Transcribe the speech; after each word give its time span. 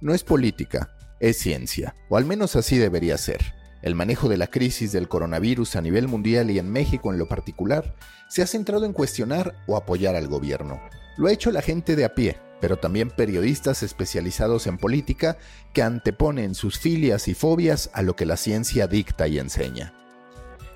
No 0.00 0.12
es 0.14 0.24
política, 0.24 0.90
es 1.20 1.38
ciencia, 1.38 1.94
o 2.08 2.16
al 2.16 2.24
menos 2.24 2.56
así 2.56 2.76
debería 2.76 3.16
ser. 3.16 3.40
El 3.82 3.94
manejo 3.94 4.28
de 4.28 4.36
la 4.36 4.48
crisis 4.48 4.92
del 4.92 5.08
coronavirus 5.08 5.76
a 5.76 5.80
nivel 5.80 6.08
mundial 6.08 6.50
y 6.50 6.58
en 6.58 6.70
México 6.70 7.12
en 7.12 7.18
lo 7.18 7.28
particular 7.28 7.94
se 8.28 8.42
ha 8.42 8.46
centrado 8.46 8.84
en 8.84 8.92
cuestionar 8.92 9.54
o 9.66 9.76
apoyar 9.76 10.16
al 10.16 10.28
gobierno. 10.28 10.80
Lo 11.16 11.28
ha 11.28 11.32
hecho 11.32 11.50
la 11.50 11.62
gente 11.62 11.96
de 11.96 12.04
a 12.04 12.14
pie, 12.14 12.36
pero 12.60 12.78
también 12.78 13.10
periodistas 13.10 13.82
especializados 13.82 14.66
en 14.66 14.76
política 14.76 15.38
que 15.72 15.82
anteponen 15.82 16.54
sus 16.54 16.78
filias 16.78 17.28
y 17.28 17.34
fobias 17.34 17.90
a 17.92 18.02
lo 18.02 18.16
que 18.16 18.26
la 18.26 18.36
ciencia 18.36 18.86
dicta 18.86 19.28
y 19.28 19.38
enseña. 19.38 19.94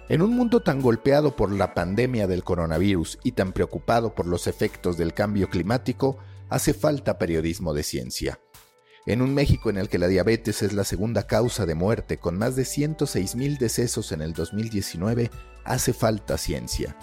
En 0.09 0.23
un 0.23 0.35
mundo 0.35 0.61
tan 0.61 0.81
golpeado 0.81 1.37
por 1.37 1.53
la 1.53 1.75
pandemia 1.75 2.27
del 2.27 2.43
coronavirus 2.43 3.19
y 3.23 3.33
tan 3.33 3.53
preocupado 3.53 4.15
por 4.15 4.27
los 4.27 4.47
efectos 4.47 4.97
del 4.97 5.15
cambio 5.15 5.49
climático, 5.49 6.19
hace 6.49 6.75
falta 6.75 7.19
periodismo 7.19 7.75
de 7.75 7.83
ciencia. 7.83 8.41
En 9.07 9.23
un 9.23 9.35
México 9.35 9.71
en 9.71 9.79
el 9.79 9.89
que 9.89 9.99
la 9.99 10.09
diabetes 10.09 10.63
es 10.63 10.73
la 10.73 10.85
segunda 10.85 11.27
causa 11.27 11.65
de 11.65 11.75
muerte 11.75 12.19
con 12.19 12.37
más 12.37 12.55
de 12.55 12.65
106 12.65 13.35
mil 13.35 13.57
decesos 13.57 14.13
en 14.13 14.21
el 14.21 14.35
2019, 14.35 15.31
hace 15.65 15.93
falta 15.93 16.37
ciencia. 16.37 16.97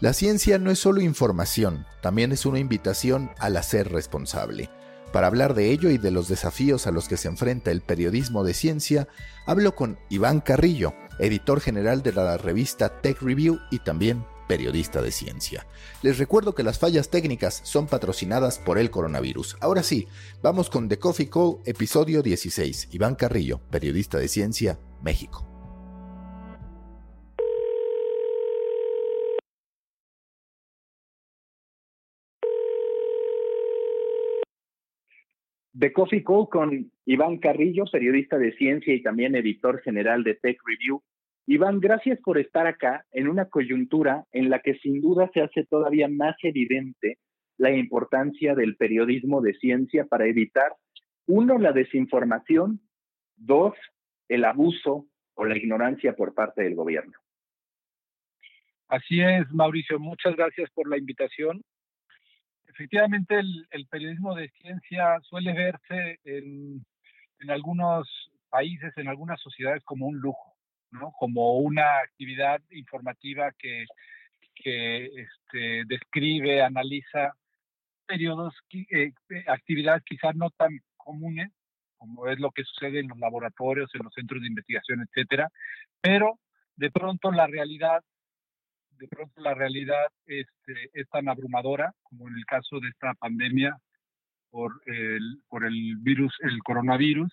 La 0.00 0.12
ciencia 0.12 0.58
no 0.58 0.70
es 0.70 0.78
solo 0.78 1.00
información, 1.00 1.86
también 2.02 2.32
es 2.32 2.44
una 2.44 2.58
invitación 2.58 3.30
al 3.38 3.56
hacer 3.56 3.90
responsable. 3.90 4.68
Para 5.12 5.28
hablar 5.28 5.54
de 5.54 5.70
ello 5.70 5.90
y 5.90 5.96
de 5.96 6.10
los 6.10 6.28
desafíos 6.28 6.86
a 6.86 6.90
los 6.90 7.08
que 7.08 7.16
se 7.16 7.28
enfrenta 7.28 7.70
el 7.70 7.80
periodismo 7.80 8.44
de 8.44 8.52
ciencia, 8.52 9.08
hablo 9.46 9.74
con 9.74 9.98
Iván 10.10 10.40
Carrillo, 10.40 10.92
editor 11.18 11.60
general 11.60 12.02
de 12.02 12.12
la 12.12 12.36
revista 12.36 13.00
Tech 13.00 13.22
Review 13.22 13.60
y 13.70 13.78
también 13.78 14.26
periodista 14.46 15.02
de 15.02 15.10
ciencia. 15.10 15.66
Les 16.02 16.18
recuerdo 16.18 16.54
que 16.54 16.62
las 16.62 16.78
fallas 16.78 17.10
técnicas 17.10 17.60
son 17.64 17.86
patrocinadas 17.86 18.58
por 18.58 18.78
el 18.78 18.90
coronavirus. 18.90 19.56
Ahora 19.60 19.82
sí, 19.82 20.06
vamos 20.42 20.70
con 20.70 20.88
The 20.88 20.98
Coffee 20.98 21.30
Call, 21.30 21.58
episodio 21.64 22.22
16. 22.22 22.88
Iván 22.92 23.14
Carrillo, 23.14 23.60
periodista 23.70 24.18
de 24.18 24.28
ciencia, 24.28 24.78
México. 25.02 25.54
The 35.76 35.92
Coffee 35.92 36.22
Call 36.22 36.48
con 36.48 36.92
Iván 37.04 37.38
Carrillo, 37.38 37.84
periodista 37.90 38.38
de 38.38 38.52
ciencia 38.52 38.94
y 38.94 39.02
también 39.02 39.34
editor 39.34 39.82
general 39.82 40.22
de 40.22 40.34
Tech 40.34 40.56
Review. 40.64 41.02
Iván, 41.46 41.78
gracias 41.78 42.18
por 42.20 42.38
estar 42.38 42.66
acá 42.66 43.04
en 43.12 43.28
una 43.28 43.50
coyuntura 43.50 44.24
en 44.32 44.48
la 44.48 44.60
que 44.60 44.74
sin 44.78 45.02
duda 45.02 45.30
se 45.34 45.42
hace 45.42 45.64
todavía 45.66 46.08
más 46.08 46.36
evidente 46.42 47.18
la 47.58 47.70
importancia 47.70 48.54
del 48.54 48.76
periodismo 48.76 49.42
de 49.42 49.52
ciencia 49.54 50.06
para 50.06 50.26
evitar, 50.26 50.72
uno, 51.26 51.58
la 51.58 51.72
desinformación, 51.72 52.80
dos, 53.36 53.74
el 54.28 54.44
abuso 54.44 55.06
o 55.34 55.44
la 55.44 55.56
ignorancia 55.56 56.16
por 56.16 56.34
parte 56.34 56.62
del 56.62 56.74
gobierno. 56.74 57.12
Así 58.88 59.20
es, 59.20 59.50
Mauricio, 59.52 59.98
muchas 59.98 60.34
gracias 60.36 60.70
por 60.70 60.88
la 60.88 60.96
invitación. 60.96 61.62
Efectivamente, 62.68 63.38
el, 63.38 63.86
periodismo 63.90 64.34
de 64.34 64.48
ciencia 64.60 65.20
suele 65.22 65.52
verse 65.52 66.18
en 66.24 66.84
algunos 67.48 68.08
países, 68.48 68.92
en 68.96 69.08
algunas 69.08 69.40
sociedades 69.40 69.84
como 69.84 70.06
un 70.06 70.18
lujo 70.18 70.53
como 71.18 71.58
una 71.58 71.98
actividad 71.98 72.60
informativa 72.70 73.52
que, 73.58 73.84
que 74.54 75.06
este, 75.06 75.84
describe, 75.86 76.62
analiza 76.62 77.34
periodos, 78.06 78.54
eh, 78.72 79.12
eh, 79.30 79.44
actividades 79.48 80.02
quizás 80.04 80.34
no 80.36 80.50
tan 80.50 80.80
comunes, 80.96 81.50
como 81.96 82.28
es 82.28 82.38
lo 82.38 82.50
que 82.50 82.64
sucede 82.64 83.00
en 83.00 83.08
los 83.08 83.18
laboratorios, 83.18 83.90
en 83.94 84.04
los 84.04 84.12
centros 84.12 84.42
de 84.42 84.48
investigación, 84.48 85.00
etcétera, 85.00 85.48
pero 86.00 86.38
de 86.76 86.90
pronto 86.90 87.32
la 87.32 87.46
realidad, 87.46 88.02
de 88.98 89.08
pronto 89.08 89.40
la 89.40 89.54
realidad 89.54 90.06
este, 90.26 90.90
es 90.92 91.08
tan 91.08 91.28
abrumadora 91.28 91.94
como 92.02 92.28
en 92.28 92.36
el 92.36 92.44
caso 92.44 92.80
de 92.80 92.88
esta 92.88 93.14
pandemia 93.14 93.78
por 94.50 94.82
el, 94.86 95.42
por 95.48 95.64
el 95.64 95.96
virus, 95.98 96.34
el 96.42 96.58
coronavirus, 96.62 97.32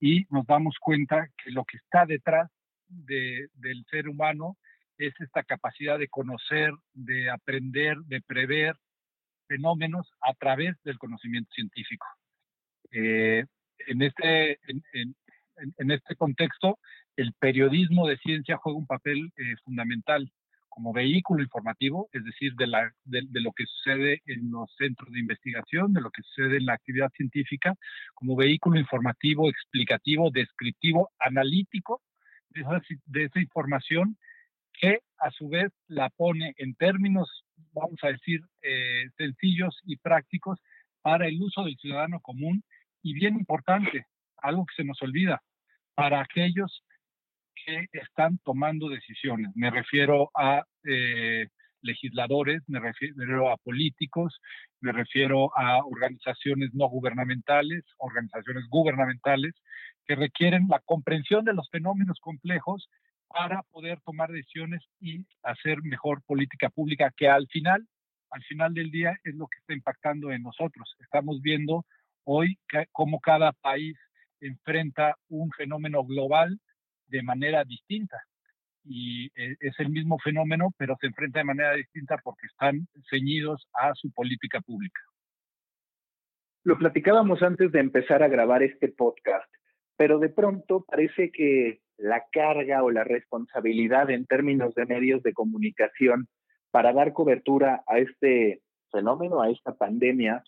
y 0.00 0.26
nos 0.30 0.46
damos 0.46 0.76
cuenta 0.80 1.28
que 1.42 1.50
lo 1.50 1.64
que 1.64 1.78
está 1.78 2.06
detrás 2.06 2.50
del 2.88 3.84
ser 3.90 4.08
humano 4.08 4.56
es 4.98 5.12
esta 5.20 5.42
capacidad 5.42 5.98
de 5.98 6.08
conocer, 6.08 6.72
de 6.92 7.30
aprender, 7.30 7.96
de 8.06 8.20
prever 8.20 8.76
fenómenos 9.48 10.10
a 10.20 10.34
través 10.34 10.76
del 10.84 10.98
conocimiento 10.98 11.50
científico. 11.52 12.06
Eh, 12.90 13.44
en, 13.86 14.02
este, 14.02 14.58
en, 14.66 15.90
este 15.90 16.16
contexto, 16.16 16.78
el 17.16 17.32
periodismo 17.34 18.06
de 18.06 18.18
ciencia 18.18 18.56
juega 18.56 18.78
un 18.78 18.86
papel 18.86 19.32
eh, 19.36 19.54
fundamental 19.64 20.30
como 20.74 20.92
vehículo 20.92 21.40
informativo, 21.40 22.08
es 22.12 22.24
decir, 22.24 22.54
de, 22.54 22.66
la, 22.66 22.92
de, 23.04 23.40
lo 23.40 23.52
que 23.52 23.64
sucede 23.64 24.22
en 24.26 24.50
los 24.50 24.74
centros 24.76 25.12
de 25.12 25.20
investigación, 25.20 25.92
de 25.92 26.00
lo 26.00 26.10
que 26.10 26.22
sucede 26.22 26.56
en 26.56 26.66
la 26.66 26.74
actividad 26.74 27.12
científica, 27.16 27.74
como 28.12 28.34
vehículo 28.34 28.80
informativo, 28.80 29.48
explicativo, 29.48 30.30
descriptivo, 30.32 31.12
analítico 31.20 32.02
de 32.54 33.24
esa, 33.24 33.40
información 33.40 34.16
que 34.72 35.00
a 35.18 35.30
su 35.30 35.48
vez 35.48 35.72
la 35.86 36.10
pone 36.10 36.54
en 36.56 36.74
términos, 36.74 37.44
vamos 37.72 37.98
a 38.02 38.08
decir, 38.08 38.40
eh, 38.62 39.08
sencillos 39.16 39.80
y 39.84 39.96
prácticos 39.96 40.58
para 41.02 41.26
el 41.26 41.40
uso 41.40 41.64
del 41.64 41.76
ciudadano 41.76 42.20
común 42.20 42.62
y 43.02 43.14
bien 43.14 43.36
importante, 43.36 44.06
algo 44.38 44.66
que 44.66 44.74
se 44.76 44.84
nos 44.84 45.00
olvida, 45.02 45.42
para 45.94 46.20
aquellos 46.20 46.82
que 47.64 47.86
están 47.92 48.38
tomando 48.38 48.88
decisiones. 48.88 49.50
Me 49.54 49.70
refiero 49.70 50.30
a 50.34 50.64
eh, 50.84 51.48
legisladores, 51.84 52.62
me 52.66 52.80
refiero 52.80 53.50
a 53.50 53.56
políticos, 53.58 54.40
me 54.80 54.92
refiero 54.92 55.56
a 55.56 55.84
organizaciones 55.84 56.70
no 56.72 56.88
gubernamentales, 56.88 57.84
organizaciones 57.98 58.64
gubernamentales, 58.68 59.54
que 60.06 60.16
requieren 60.16 60.66
la 60.68 60.80
comprensión 60.80 61.44
de 61.44 61.54
los 61.54 61.68
fenómenos 61.70 62.18
complejos 62.20 62.88
para 63.28 63.62
poder 63.70 64.00
tomar 64.02 64.30
decisiones 64.30 64.82
y 65.00 65.26
hacer 65.42 65.82
mejor 65.82 66.22
política 66.22 66.70
pública, 66.70 67.12
que 67.16 67.28
al 67.28 67.46
final, 67.48 67.86
al 68.30 68.42
final 68.44 68.74
del 68.74 68.90
día 68.90 69.16
es 69.24 69.34
lo 69.34 69.46
que 69.46 69.58
está 69.58 69.74
impactando 69.74 70.30
en 70.30 70.42
nosotros. 70.42 70.94
Estamos 71.00 71.40
viendo 71.42 71.84
hoy 72.24 72.58
cómo 72.92 73.20
cada 73.20 73.52
país 73.52 73.96
enfrenta 74.40 75.16
un 75.28 75.50
fenómeno 75.50 76.04
global 76.04 76.58
de 77.06 77.22
manera 77.22 77.64
distinta. 77.64 78.22
Y 78.84 79.26
eh, 79.34 79.56
es 79.60 79.78
el 79.78 79.90
mismo 79.90 80.18
fenómeno, 80.18 80.70
pero 80.76 80.96
se 81.00 81.06
enfrenta 81.06 81.38
de 81.38 81.44
manera 81.44 81.74
distinta 81.74 82.18
porque 82.22 82.46
están 82.46 82.86
ceñidos 83.10 83.68
a 83.74 83.94
su 83.94 84.12
política 84.12 84.60
pública. 84.60 85.00
Lo 86.64 86.78
platicábamos 86.78 87.42
antes 87.42 87.72
de 87.72 87.80
empezar 87.80 88.22
a 88.22 88.28
grabar 88.28 88.62
este 88.62 88.88
podcast 88.88 89.50
pero 89.96 90.18
de 90.18 90.28
pronto 90.28 90.84
parece 90.86 91.30
que 91.30 91.80
la 91.96 92.24
carga 92.32 92.82
o 92.82 92.90
la 92.90 93.04
responsabilidad 93.04 94.10
en 94.10 94.26
términos 94.26 94.74
de 94.74 94.86
medios 94.86 95.22
de 95.22 95.32
comunicación 95.32 96.28
para 96.70 96.92
dar 96.92 97.12
cobertura 97.12 97.84
a 97.86 97.98
este 97.98 98.60
fenómeno, 98.90 99.40
a 99.40 99.50
esta 99.50 99.74
pandemia, 99.76 100.42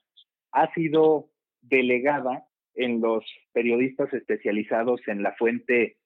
ha 0.53 0.73
sido 0.75 1.29
delegada 1.61 2.45
en 2.75 3.01
los 3.01 3.25
periodistas 3.53 4.13
especializados 4.13 5.01
en 5.07 5.23
la 5.23 5.35
fuente 5.35 5.97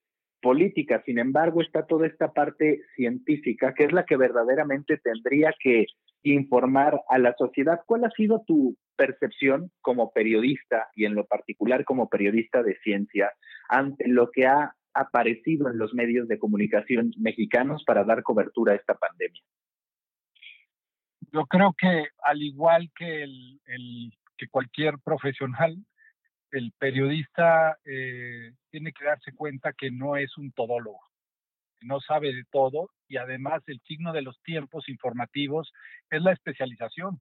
política. 0.41 1.03
Sin 1.05 1.19
embargo, 1.19 1.63
está 1.63 1.87
toda 1.87 2.07
esta 2.07 2.33
parte 2.33 2.83
científica, 2.97 3.75
que 3.75 3.85
es 3.85 3.93
la 3.93 4.05
que 4.05 4.17
verdaderamente 4.17 4.99
tendría 4.99 5.55
que 5.59 5.87
informar 6.23 7.01
a 7.09 7.19
la 7.19 7.35
sociedad. 7.39 7.81
¿Cuál 7.87 8.05
ha 8.05 8.11
sido 8.11 8.43
tu 8.47 8.77
percepción 8.97 9.71
como 9.81 10.13
periodista 10.13 10.89
y 10.95 11.07
en 11.07 11.15
lo 11.15 11.25
particular 11.27 11.85
como 11.85 12.09
periodista 12.09 12.63
de 12.63 12.77
ciencia 12.83 13.33
ante 13.69 14.07
lo 14.09 14.31
que 14.31 14.47
ha 14.47 14.75
aparecido 14.93 15.71
en 15.71 15.79
los 15.79 15.95
medios 15.95 16.29
de 16.29 16.39
comunicación 16.39 17.13
mexicanos 17.17 17.85
para 17.85 18.05
dar 18.05 18.23
cobertura 18.23 18.73
a 18.73 18.77
esta 18.77 18.95
pandemia? 18.95 19.41
Yo 21.33 21.47
creo 21.47 21.75
que 21.79 22.09
al 22.23 22.43
igual 22.43 22.91
que, 22.97 23.23
el, 23.23 24.13
que 24.37 24.49
cualquier 24.49 24.95
profesional, 25.05 25.77
el 26.53 26.73
periodista 26.79 27.79
eh, 27.85 28.53
tiene 28.71 28.93
que 28.93 29.05
darse 29.05 29.33
cuenta 29.33 29.73
que 29.73 29.91
no 29.91 30.17
es 30.17 30.37
un 30.37 30.53
todólogo, 30.53 31.01
que 31.79 31.87
no 31.87 32.01
sabe 32.01 32.35
de 32.35 32.45
todo 32.51 32.91
y 33.09 33.17
además 33.17 33.63
el 33.67 33.81
signo 33.87 34.13
de 34.13 34.23
los 34.23 34.41
tiempos 34.43 34.89
informativos 34.89 35.73
es 36.11 36.23
la 36.23 36.33
especialización. 36.33 37.21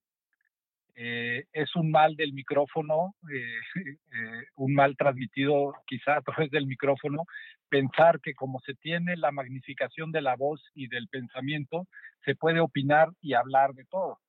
Eh, 0.95 1.45
es 1.53 1.75
un 1.75 1.91
mal 1.91 2.15
del 2.17 2.33
micrófono, 2.33 3.15
eh, 3.31 3.61
un 4.55 4.73
mal 4.73 4.97
transmitido 4.97 5.73
quizá 5.87 6.17
a 6.17 6.21
través 6.21 6.51
del 6.51 6.67
micrófono, 6.67 7.23
pensar 7.69 8.19
que 8.19 8.33
como 8.33 8.59
se 8.61 8.73
tiene 8.75 9.15
la 9.15 9.31
magnificación 9.31 10.11
de 10.11 10.21
la 10.21 10.35
voz 10.35 10.61
y 10.73 10.87
del 10.87 11.07
pensamiento, 11.07 11.87
se 12.25 12.35
puede 12.35 12.59
opinar 12.59 13.09
y 13.21 13.33
hablar 13.33 13.73
de 13.75 13.85
todo. 13.85 14.19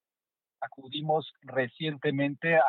Acudimos 0.61 1.33
recientemente 1.43 2.57
a 2.57 2.63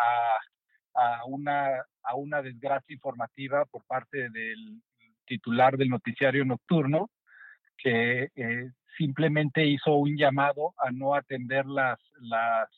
a 1.01 1.25
una, 1.25 1.83
a 2.03 2.15
una 2.15 2.42
desgracia 2.42 2.94
informativa 2.94 3.65
por 3.65 3.83
parte 3.86 4.30
del 4.30 4.81
titular 5.25 5.77
del 5.77 5.89
noticiario 5.89 6.45
nocturno, 6.45 7.09
que 7.77 8.30
eh, 8.36 8.71
simplemente 8.98 9.65
hizo 9.65 9.95
un 9.95 10.15
llamado 10.15 10.74
a 10.77 10.92
no 10.92 11.15
atender 11.15 11.65
las, 11.65 12.00
las, 12.19 12.69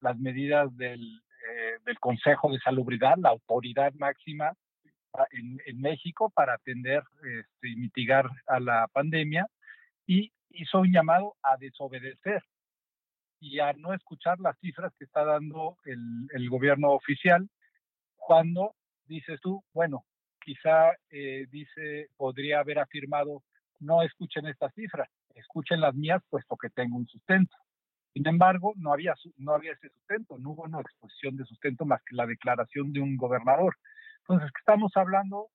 las 0.00 0.16
medidas 0.18 0.74
del, 0.76 1.00
eh, 1.00 1.78
del 1.84 1.98
Consejo 1.98 2.52
de 2.52 2.60
Salubridad, 2.60 3.16
la 3.18 3.30
autoridad 3.30 3.92
máxima 3.94 4.52
en, 5.32 5.58
en 5.66 5.80
México 5.80 6.30
para 6.30 6.54
atender 6.54 7.02
este, 7.22 7.68
y 7.70 7.76
mitigar 7.76 8.28
a 8.46 8.60
la 8.60 8.86
pandemia, 8.92 9.46
y 10.06 10.30
hizo 10.50 10.80
un 10.80 10.92
llamado 10.92 11.34
a 11.42 11.56
desobedecer 11.56 12.44
y 13.40 13.58
a 13.58 13.72
no 13.72 13.92
escuchar 13.92 14.38
las 14.38 14.56
cifras 14.60 14.92
que 14.98 15.04
está 15.04 15.24
dando 15.24 15.78
el, 15.84 16.28
el 16.32 16.48
gobierno 16.48 16.90
oficial 16.90 17.48
cuando 18.26 18.74
dices 19.06 19.38
tú, 19.40 19.62
bueno, 19.72 20.04
quizá 20.44 20.90
eh, 21.10 21.46
dice, 21.48 22.08
podría 22.16 22.58
haber 22.58 22.80
afirmado, 22.80 23.44
no 23.78 24.02
escuchen 24.02 24.46
estas 24.48 24.74
cifras, 24.74 25.08
escuchen 25.36 25.80
las 25.80 25.94
mías 25.94 26.20
puesto 26.28 26.56
que 26.56 26.68
tengo 26.70 26.96
un 26.96 27.06
sustento. 27.06 27.56
Sin 28.12 28.26
embargo, 28.26 28.72
no 28.78 28.92
había, 28.92 29.14
no 29.36 29.52
había 29.52 29.74
ese 29.74 29.90
sustento, 29.90 30.38
no 30.38 30.50
hubo 30.50 30.64
una 30.64 30.80
exposición 30.80 31.36
de 31.36 31.44
sustento 31.44 31.84
más 31.84 32.02
que 32.02 32.16
la 32.16 32.26
declaración 32.26 32.92
de 32.92 32.98
un 32.98 33.16
gobernador. 33.16 33.76
Entonces, 34.22 34.50
¿qué 34.50 34.58
estamos 34.58 34.90
hablando? 34.96 35.50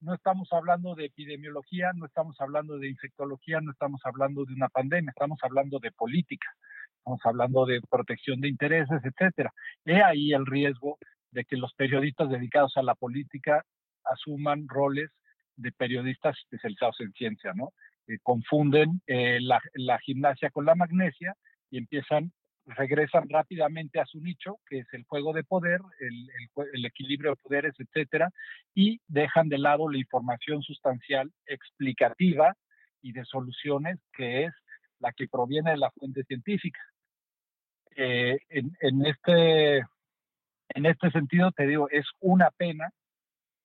No 0.00 0.14
estamos 0.14 0.48
hablando 0.52 0.94
de 0.94 1.06
epidemiología, 1.06 1.92
no 1.94 2.06
estamos 2.06 2.40
hablando 2.40 2.78
de 2.78 2.88
infectología, 2.88 3.60
no 3.60 3.70
estamos 3.70 4.00
hablando 4.04 4.46
de 4.46 4.54
una 4.54 4.70
pandemia, 4.70 5.10
estamos 5.10 5.40
hablando 5.42 5.78
de 5.78 5.92
política, 5.92 6.48
estamos 6.96 7.20
hablando 7.24 7.66
de 7.66 7.82
protección 7.82 8.40
de 8.40 8.48
intereses, 8.48 9.02
etcétera. 9.04 9.52
He 9.84 10.02
ahí 10.02 10.32
el 10.32 10.46
riesgo 10.46 10.96
de 11.34 11.44
que 11.44 11.56
los 11.56 11.74
periodistas 11.74 12.30
dedicados 12.30 12.76
a 12.76 12.82
la 12.82 12.94
política 12.94 13.64
asuman 14.04 14.66
roles 14.68 15.10
de 15.56 15.72
periodistas 15.72 16.36
especializados 16.38 17.00
en 17.00 17.12
ciencia, 17.12 17.52
¿no? 17.54 17.72
Eh, 18.06 18.18
confunden 18.22 19.00
eh, 19.06 19.38
la, 19.40 19.60
la, 19.74 19.98
gimnasia 19.98 20.50
con 20.50 20.64
la 20.64 20.74
magnesia 20.74 21.34
y 21.70 21.78
empiezan, 21.78 22.32
regresan 22.66 23.28
rápidamente 23.28 23.98
a 23.98 24.06
su 24.06 24.20
nicho, 24.20 24.58
que 24.66 24.80
es 24.80 24.86
el 24.92 25.04
juego 25.04 25.32
de 25.32 25.44
poder, 25.44 25.80
el, 26.00 26.28
el, 26.38 26.66
el 26.74 26.84
equilibrio 26.84 27.30
de 27.30 27.36
poderes, 27.36 27.74
etcétera, 27.78 28.30
y 28.74 29.00
dejan 29.08 29.48
de 29.48 29.58
lado 29.58 29.88
la 29.88 29.98
información 29.98 30.62
sustancial 30.62 31.32
explicativa 31.46 32.54
y 33.00 33.12
de 33.12 33.24
soluciones, 33.24 33.98
que 34.12 34.44
es 34.44 34.52
la 34.98 35.12
que 35.12 35.28
proviene 35.28 35.72
de 35.72 35.78
la 35.78 35.90
fuente 35.90 36.24
científica. 36.24 36.80
Eh, 37.96 38.38
en, 38.48 38.72
en, 38.80 39.06
este 39.06 39.84
en 40.74 40.86
este 40.86 41.10
sentido, 41.10 41.52
te 41.52 41.66
digo, 41.66 41.88
es 41.90 42.06
una 42.20 42.50
pena, 42.50 42.90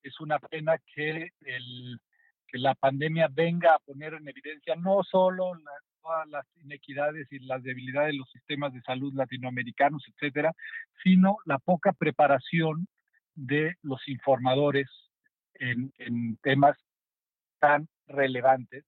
es 0.03 0.19
una 0.19 0.39
pena 0.39 0.77
que, 0.94 1.29
el, 1.41 2.00
que 2.47 2.57
la 2.59 2.75
pandemia 2.75 3.27
venga 3.31 3.73
a 3.73 3.79
poner 3.79 4.13
en 4.13 4.27
evidencia 4.27 4.75
no 4.75 5.03
solo 5.03 5.53
todas 6.01 6.27
las 6.29 6.45
inequidades 6.63 7.27
y 7.31 7.39
las 7.39 7.63
debilidades 7.63 8.13
de 8.13 8.17
los 8.19 8.29
sistemas 8.29 8.73
de 8.73 8.81
salud 8.81 9.13
latinoamericanos, 9.13 10.03
etcétera, 10.07 10.53
sino 11.03 11.38
la 11.45 11.57
poca 11.57 11.94
preparación 11.94 12.88
de 13.33 13.75
los 13.81 14.07
informadores 14.07 14.88
en, 15.56 15.91
en 15.97 16.38
temas 16.38 16.77
tan 17.59 17.88
relevantes, 18.07 18.85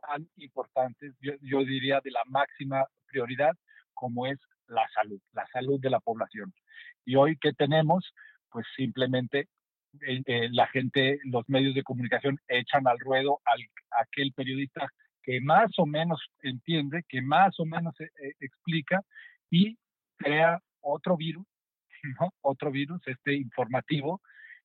tan 0.00 0.28
importantes, 0.36 1.14
yo, 1.20 1.32
yo 1.40 1.64
diría 1.64 2.00
de 2.02 2.12
la 2.12 2.22
máxima 2.26 2.86
prioridad, 3.06 3.54
como 3.92 4.26
es 4.26 4.38
la 4.68 4.88
salud, 4.94 5.20
la 5.32 5.46
salud 5.52 5.80
de 5.80 5.90
la 5.90 6.00
población. 6.00 6.52
Y 7.04 7.16
hoy, 7.16 7.36
¿qué 7.40 7.52
tenemos? 7.52 8.12
Pues 8.50 8.66
simplemente 8.76 9.48
eh, 10.06 10.22
eh, 10.26 10.48
la 10.50 10.66
gente, 10.68 11.18
los 11.24 11.48
medios 11.48 11.74
de 11.74 11.82
comunicación 11.82 12.38
echan 12.48 12.86
al 12.86 12.98
ruedo 12.98 13.40
al 13.44 13.60
aquel 14.02 14.32
periodista 14.32 14.88
que 15.22 15.40
más 15.40 15.70
o 15.78 15.86
menos 15.86 16.20
entiende, 16.42 17.02
que 17.08 17.20
más 17.20 17.58
o 17.58 17.64
menos 17.64 17.94
eh, 18.00 18.32
explica 18.40 19.02
y 19.50 19.76
crea 20.16 20.60
otro 20.80 21.16
virus, 21.16 21.46
otro 22.42 22.70
virus, 22.70 23.00
este 23.06 23.34
informativo, 23.34 24.20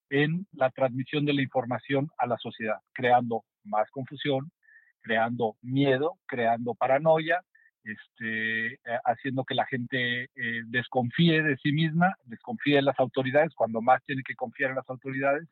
en 0.09 0.45
la 0.51 0.69
transmisión 0.69 1.25
de 1.25 1.33
la 1.33 1.41
información 1.41 2.09
a 2.17 2.27
la 2.27 2.37
sociedad, 2.37 2.77
creando 2.93 3.45
más 3.63 3.89
confusión, 3.91 4.51
creando 5.01 5.55
miedo, 5.61 6.19
creando 6.27 6.75
paranoia 6.75 7.41
este, 7.83 8.73
eh, 8.73 8.79
haciendo 9.05 9.43
que 9.43 9.55
la 9.55 9.65
gente 9.65 10.23
eh, 10.35 10.61
desconfíe 10.67 11.41
de 11.41 11.57
sí 11.57 11.71
misma, 11.71 12.15
desconfíe 12.25 12.75
de 12.75 12.81
las 12.83 12.99
autoridades, 12.99 13.53
cuando 13.55 13.81
más 13.81 14.03
tiene 14.05 14.23
que 14.23 14.35
confiar 14.35 14.71
en 14.71 14.77
las 14.77 14.89
autoridades. 14.89 15.47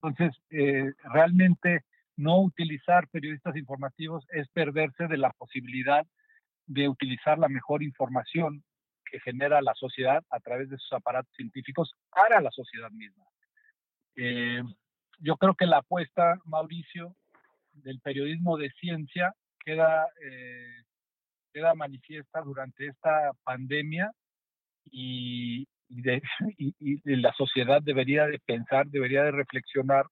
Entonces, 0.00 0.40
eh, 0.50 0.92
realmente 1.12 1.84
no 2.16 2.40
utilizar 2.40 3.08
periodistas 3.08 3.56
informativos 3.56 4.24
es 4.30 4.48
perderse 4.48 5.08
de 5.08 5.16
la 5.16 5.30
posibilidad 5.30 6.06
de 6.66 6.88
utilizar 6.88 7.38
la 7.38 7.48
mejor 7.48 7.82
información 7.82 8.62
que 9.04 9.20
genera 9.20 9.60
la 9.60 9.74
sociedad 9.74 10.22
a 10.30 10.40
través 10.40 10.70
de 10.70 10.78
sus 10.78 10.92
aparatos 10.92 11.34
científicos 11.34 11.94
para 12.10 12.40
la 12.40 12.50
sociedad 12.50 12.90
misma. 12.90 13.24
yo 15.18 15.36
creo 15.36 15.54
que 15.54 15.66
la 15.66 15.78
apuesta, 15.78 16.38
Mauricio, 16.44 17.14
del 17.72 18.00
periodismo 18.00 18.56
de 18.56 18.70
ciencia 18.72 19.34
queda 19.64 20.06
queda 21.52 21.74
manifiesta 21.74 22.40
durante 22.40 22.86
esta 22.86 23.32
pandemia 23.44 24.10
y, 24.84 25.66
de, 25.88 26.22
y, 26.58 27.00
la 27.16 27.32
sociedad 27.34 27.82
debería 27.82 28.26
de 28.26 28.38
pensar, 28.40 28.86
debería 28.86 29.24
de 29.24 29.32
reflexionar 29.32 30.06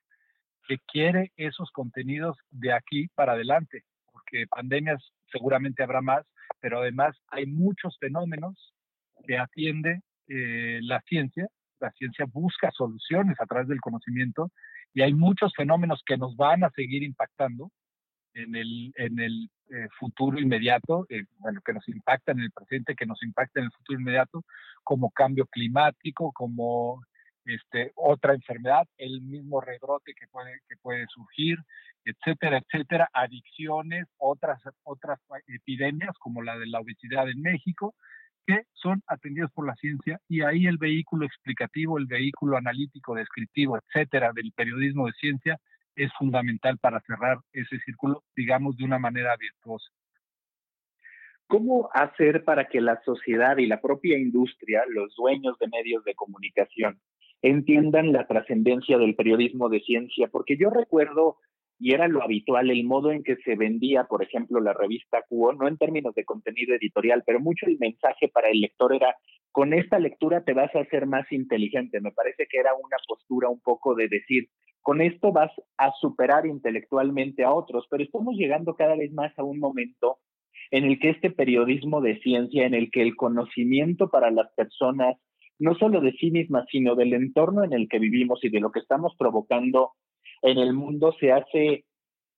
que 0.67 0.79
quiere 0.87 1.33
esos 1.37 1.71
contenidos 1.73 2.37
de 2.51 2.73
aquí 2.73 3.09
para 3.15 3.33
adelante, 3.33 3.83
porque 4.13 4.47
pandemias 4.49 5.03
seguramente 5.33 5.83
habrá 5.83 6.01
más, 6.01 6.25
pero 6.61 6.81
además 6.81 7.17
hay 7.29 7.47
muchos 7.47 7.97
fenómenos 7.99 8.73
que 9.27 9.39
atiende 9.39 10.01
eh, 10.29 10.79
la 10.83 11.01
ciencia, 11.03 11.49
la 11.81 11.91
ciencia 11.93 12.27
busca 12.31 12.71
soluciones 12.71 13.41
a 13.41 13.47
través 13.47 13.69
del 13.69 13.81
conocimiento 13.81 14.51
y 14.93 15.03
hay 15.03 15.15
muchos 15.15 15.53
fenómenos 15.57 16.03
que 16.05 16.17
nos 16.17 16.37
van 16.37 16.63
a 16.63 16.71
seguir 16.71 17.03
impactando 17.03 17.71
en 18.35 18.55
el, 18.55 18.93
en 18.97 19.19
el 19.19 19.51
eh, 19.71 19.89
futuro 19.99 20.39
inmediato, 20.39 21.07
eh, 21.09 21.25
bueno, 21.39 21.61
que 21.65 21.73
nos 21.73 21.87
impacta 21.89 22.33
en 22.33 22.41
el 22.41 22.51
presente, 22.51 22.95
que 22.95 23.07
nos 23.07 23.23
impacta 23.23 23.61
en 23.61 23.67
el 23.67 23.73
futuro 23.73 24.01
inmediato, 24.01 24.45
como 24.83 25.11
cambio 25.11 25.47
climático, 25.47 26.33
como 26.33 27.03
este, 27.45 27.93
otra 27.95 28.35
enfermedad, 28.35 28.87
el 28.99 29.23
mismo 29.23 29.61
rebrote 29.61 30.13
que 30.15 30.27
puede, 30.29 30.61
que 30.69 30.77
puede 30.77 31.07
surgir, 31.09 31.59
etcétera, 32.05 32.59
etcétera, 32.59 33.09
adicciones, 33.13 34.07
otras, 34.19 34.61
otras 34.85 35.19
epidemias 35.47 36.17
como 36.19 36.43
la 36.43 36.59
de 36.59 36.67
la 36.67 36.81
obesidad 36.81 37.29
en 37.29 37.41
México, 37.41 37.95
que 38.47 38.63
son 38.73 39.03
atendidas 39.07 39.51
por 39.53 39.67
la 39.67 39.75
ciencia 39.77 40.19
y 40.29 40.43
ahí 40.43 40.67
el 40.67 40.79
vehículo 40.79 41.27
explicativo, 41.27 41.99
el 41.99 42.07
vehículo 42.07 42.57
analítico, 42.57 43.15
descriptivo, 43.15 43.79
etcétera, 43.79 44.33
del 44.35 44.53
periodismo 44.53 45.07
de 45.07 45.13
ciencia 45.13 45.59
es 45.97 46.13
fundamental 46.19 46.79
para 46.79 47.01
cerrar 47.01 47.39
ese 47.53 47.79
círculo, 47.81 48.23
digamos, 48.37 48.77
de 48.77 48.85
una 48.85 48.99
manera 48.99 49.37
virtuosa. 49.37 49.91
¿Cómo 51.47 51.91
hacer 51.93 52.45
para 52.45 52.69
que 52.69 52.81
la 52.81 53.01
sociedad 53.05 53.57
y 53.59 53.67
la 53.67 53.81
propia 53.81 54.17
industria, 54.17 54.85
los 54.89 55.15
dueños 55.17 55.59
de 55.59 55.67
medios 55.67 56.05
de 56.05 56.15
comunicación, 56.15 57.01
entiendan 57.43 58.13
la 58.13 58.27
trascendencia 58.29 58.99
del 58.99 59.17
periodismo 59.17 59.69
de 59.69 59.81
ciencia? 59.81 60.29
Porque 60.29 60.57
yo 60.57 60.71
recuerdo, 60.71 61.39
y 61.81 61.93
era 61.93 62.07
lo 62.07 62.23
habitual, 62.23 62.71
el 62.71 62.85
modo 62.85 63.11
en 63.11 63.25
que 63.25 63.35
se 63.45 63.57
vendía, 63.57 64.05
por 64.05 64.23
ejemplo, 64.23 64.61
la 64.61 64.75
revista 64.75 65.25
Cuo, 65.29 65.53
no 65.53 65.67
en 65.67 65.77
términos 65.77 66.15
de 66.15 66.25
contenido 66.25 66.77
editorial, 66.77 67.25
pero 67.27 67.41
mucho 67.41 67.67
el 67.67 67.79
mensaje 67.81 68.29
para 68.29 68.51
el 68.51 68.61
lector 68.61 68.95
era, 68.95 69.17
con 69.51 69.75
esta 69.75 69.99
lectura 69.99 70.45
te 70.45 70.53
vas 70.53 70.73
a 70.77 70.81
hacer 70.83 71.07
más 71.07 71.31
inteligente. 71.33 72.01
Me 72.01 72.13
parece 72.13 72.47
que 72.49 72.59
era 72.59 72.75
una 72.75 72.97
postura 73.09 73.49
un 73.49 73.61
poco 73.61 73.97
de 73.97 74.07
decir, 74.07 74.49
con 74.83 75.01
esto 75.01 75.33
vas 75.33 75.53
a 75.77 75.93
superar 76.01 76.47
intelectualmente 76.47 77.45
a 77.45 77.53
otros, 77.53 77.87
pero 77.91 78.03
estamos 78.03 78.37
llegando 78.37 78.75
cada 78.75 78.97
vez 78.97 79.13
más 79.13 79.37
a 79.39 79.45
un 79.45 79.59
momento 79.59 80.19
en 80.71 80.85
el 80.85 80.99
que 80.99 81.11
este 81.11 81.31
periodismo 81.31 82.01
de 82.01 82.19
ciencia, 82.21 82.67
en 82.67 82.75
el 82.75 82.91
que 82.91 83.03
el 83.03 83.17
conocimiento 83.17 84.09
para 84.09 84.31
las 84.31 84.53
personas, 84.55 85.17
no 85.59 85.75
solo 85.75 86.01
de 86.01 86.13
sí 86.13 86.31
mismas, 86.31 86.67
sino 86.71 86.95
del 86.95 87.13
entorno 87.13 87.65
en 87.65 87.73
el 87.73 87.89
que 87.89 87.99
vivimos 87.99 88.43
y 88.45 88.49
de 88.51 88.61
lo 88.61 88.71
que 88.71 88.81
estamos 88.81 89.15
provocando 89.19 89.93
en 90.43 90.59
el 90.59 90.73
mundo, 90.73 91.15
se 91.19 91.33
hace 91.33 91.85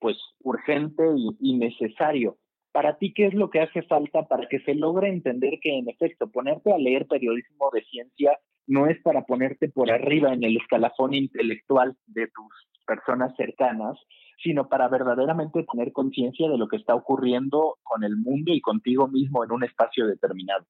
pues 0.01 0.17
urgente 0.41 1.05
y, 1.39 1.57
necesario. 1.57 2.39
Para 2.73 2.97
ti, 2.97 3.13
¿qué 3.13 3.27
es 3.27 3.35
lo 3.35 3.51
que 3.51 3.61
hace 3.61 3.83
falta 3.83 4.27
para 4.27 4.49
que 4.49 4.61
se 4.61 4.75
logre 4.75 5.09
entender 5.09 5.61
que, 5.61 5.79
en 5.79 5.89
efecto, 5.89 6.29
ponerte 6.31 6.73
a 6.73 6.79
leer 6.79 7.07
periodismo 7.07 7.71
de 7.73 7.85
ciencia 7.85 8.37
no 8.67 8.87
es 8.87 9.01
para 9.03 9.23
ponerte 9.23 9.69
por 9.69 9.91
arriba 9.91 10.33
en 10.33 10.45
el 10.45 10.57
escalafón 10.57 11.15
intelectual 11.15 11.97
de 12.07 12.29
tus 12.29 12.53
personas 12.87 13.35
cercanas, 13.37 13.99
sino 14.43 14.69
para 14.69 14.89
verdaderamente 14.89 15.65
tener 15.71 15.93
conciencia 15.93 16.49
de 16.49 16.59
lo 16.59 16.69
que 16.69 16.77
está 16.77 16.95
ocurriendo 16.95 17.79
con 17.83 18.05
el 18.05 18.17
mundo 18.17 18.53
y 18.53 18.61
contigo 18.61 19.09
mismo 19.09 19.45
en 19.45 19.53
un 19.53 19.65
espacio 19.65 20.07
determinado. 20.07 20.67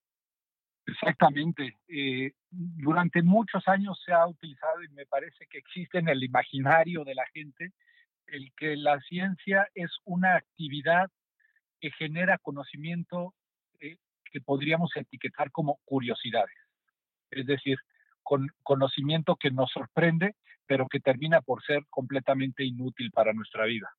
Exactamente. 0.87 1.79
Eh, 1.89 2.33
durante 2.51 3.23
muchos 3.23 3.67
años 3.69 4.01
se 4.05 4.13
ha 4.13 4.27
utilizado 4.27 4.83
y 4.83 4.89
me 4.89 5.07
parece 5.07 5.47
que 5.49 5.59
existe 5.59 5.99
en 5.99 6.09
el 6.09 6.23
imaginario 6.25 7.05
de 7.05 7.15
la 7.15 7.25
gente 7.33 7.73
el 8.27 8.53
que 8.57 8.77
la 8.77 9.01
ciencia 9.01 9.69
es 9.75 9.91
una 10.05 10.37
actividad 10.37 11.11
que 11.81 11.91
genera 11.93 12.39
conocimiento 12.39 13.35
eh, 13.81 13.97
que 14.31 14.41
podríamos 14.41 14.91
etiquetar 14.97 15.51
como 15.51 15.79
curiosidades. 15.85 16.55
Es 17.33 17.47
decir, 17.47 17.79
con 18.23 18.49
conocimiento 18.63 19.37
que 19.37 19.51
nos 19.51 19.71
sorprende, 19.71 20.35
pero 20.67 20.87
que 20.89 21.01
termina 21.01 21.41
por 21.41 21.63
ser 21.65 21.83
completamente 21.91 22.65
inútil 22.65 23.11
para 23.11 23.33
nuestra 23.33 23.65
vida. 23.65 23.91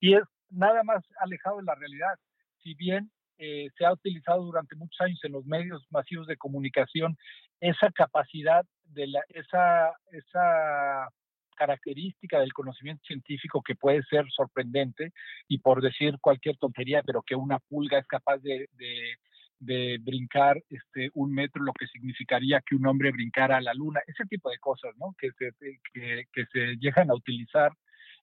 Y 0.00 0.14
es 0.14 0.22
nada 0.50 0.82
más 0.82 1.02
alejado 1.18 1.58
de 1.58 1.64
la 1.64 1.74
realidad. 1.74 2.14
Si 2.62 2.74
bien 2.74 3.10
eh, 3.38 3.68
se 3.76 3.86
ha 3.86 3.92
utilizado 3.92 4.44
durante 4.44 4.76
muchos 4.76 5.00
años 5.00 5.18
en 5.24 5.32
los 5.32 5.46
medios 5.46 5.86
masivos 5.90 6.26
de 6.26 6.36
comunicación 6.36 7.16
esa 7.60 7.90
capacidad 7.90 8.64
de 8.84 9.06
la, 9.06 9.22
esa, 9.28 9.92
esa 10.12 11.08
característica 11.56 12.40
del 12.40 12.52
conocimiento 12.52 13.02
científico 13.06 13.62
que 13.62 13.76
puede 13.76 14.02
ser 14.04 14.24
sorprendente 14.30 15.12
y 15.48 15.58
por 15.58 15.82
decir 15.82 16.18
cualquier 16.20 16.56
tontería, 16.56 17.02
pero 17.02 17.22
que 17.22 17.34
una 17.34 17.58
pulga 17.58 17.98
es 17.98 18.06
capaz 18.06 18.38
de, 18.38 18.68
de, 18.72 19.16
brincar 19.60 20.62
este, 20.70 21.10
un 21.14 21.32
metro, 21.32 21.62
lo 21.62 21.72
que 21.72 21.86
significaría 21.86 22.62
que 22.62 22.74
un 22.74 22.86
hombre 22.86 23.12
brincara 23.12 23.58
a 23.58 23.60
la 23.60 23.74
luna, 23.74 24.00
ese 24.06 24.24
tipo 24.24 24.50
de 24.50 24.58
cosas, 24.58 24.96
¿no? 24.96 25.14
Que 25.18 25.30
se, 25.32 25.52
que, 25.92 26.24
que 26.32 26.46
se 26.46 26.76
llegan 26.76 27.10
a 27.10 27.14
utilizar 27.14 27.72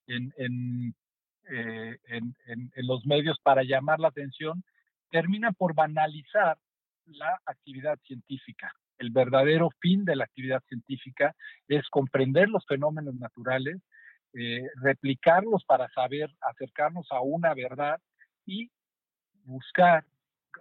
en, 0.08 0.34
en, 0.38 0.96
eh, 1.50 1.98
en, 2.08 2.36
en, 2.46 2.88
los 2.88 3.06
medios 3.06 3.40
para 3.42 3.64
llamar 3.64 4.00
la 4.00 4.08
atención 4.08 4.64
termina 5.12 5.52
por 5.52 5.76
banalizar 5.76 6.58
la 7.06 7.40
actividad 7.46 8.00
científica. 8.06 8.74
El 8.98 9.12
verdadero 9.12 9.70
fin 9.80 10.06
de 10.06 10.16
la 10.16 10.24
actividad 10.24 10.64
científica 10.68 11.36
es 11.68 11.88
comprender 11.90 12.50
los 12.50 12.66
fenómenos 12.66 13.16
naturales, 13.16 13.78
eh, 14.34 14.64
replicarlos 14.82 15.64
para 15.66 15.88
saber 15.90 16.30
acercarnos 16.42 17.08
a 17.12 17.22
una 17.22 17.54
verdad 17.54 18.02
y 18.46 18.70
buscar 19.44 20.04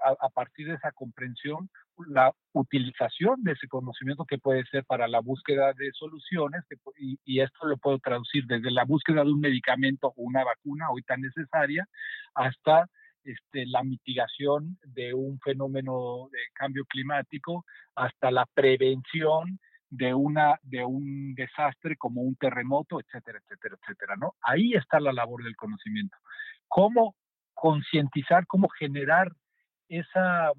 a, 0.03 0.29
partir 0.31 0.69
de 0.69 0.75
esa 0.75 0.93
comprensión 0.93 1.69
la 2.09 2.33
utilización 2.53 3.43
de 3.43 3.53
ese 3.53 3.69
conocimiento 3.69 4.25
que 4.25 4.39
puede 4.39 4.65
ser 4.67 4.85
para 4.85 5.09
la 5.09 5.21
búsqueda 5.21 5.73
de 5.73 5.91
soluciones, 5.93 6.63
y, 6.99 7.19
y, 7.25 7.41
esto 7.41 7.67
lo 7.67 7.77
puedo 7.79 7.99
traducir 7.99 8.45
desde 8.47 8.71
la 8.71 8.85
búsqueda 8.85 9.25
de 9.25 9.33
un 9.33 9.41
medicamento 9.41 10.09
o 10.09 10.15
una 10.17 10.45
vacuna 10.45 10.91
hoy 10.91 11.03
tan 11.03 11.21
necesaria, 11.23 11.89
hasta 12.35 12.89
este, 13.27 13.67
la 13.67 13.83
mitigación 13.83 14.79
de 14.85 15.13
un 15.13 15.41
fenómeno 15.41 16.29
de 16.31 16.39
cambio 16.53 16.85
climático 16.85 17.65
hasta 17.97 18.31
la 18.31 18.47
prevención 18.55 19.59
de, 19.91 20.15
una, 20.15 20.61
de 20.63 20.85
un 20.85 21.35
desastre 21.35 21.97
como 21.97 22.21
un 22.23 22.37
terremoto, 22.37 23.01
etcétera, 23.01 23.41
etcétera, 23.43 23.77
etcétera, 23.83 24.15
¿no? 24.17 24.35
Ahí 24.43 24.75
está 24.75 25.01
la 25.01 25.13
labor 25.13 25.43
del 25.43 25.57
conocimiento. 25.57 26.17
Cómo 26.69 27.17
concientizar, 27.53 28.47
cómo 28.47 28.69
generar 28.69 29.33
esa, 29.89 30.53